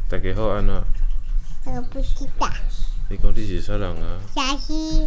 [0.09, 0.83] 大家好，安娜？
[1.65, 2.49] 我不知道。
[3.13, 4.19] 你讲你是啥人啊？
[4.35, 5.07] 小溪。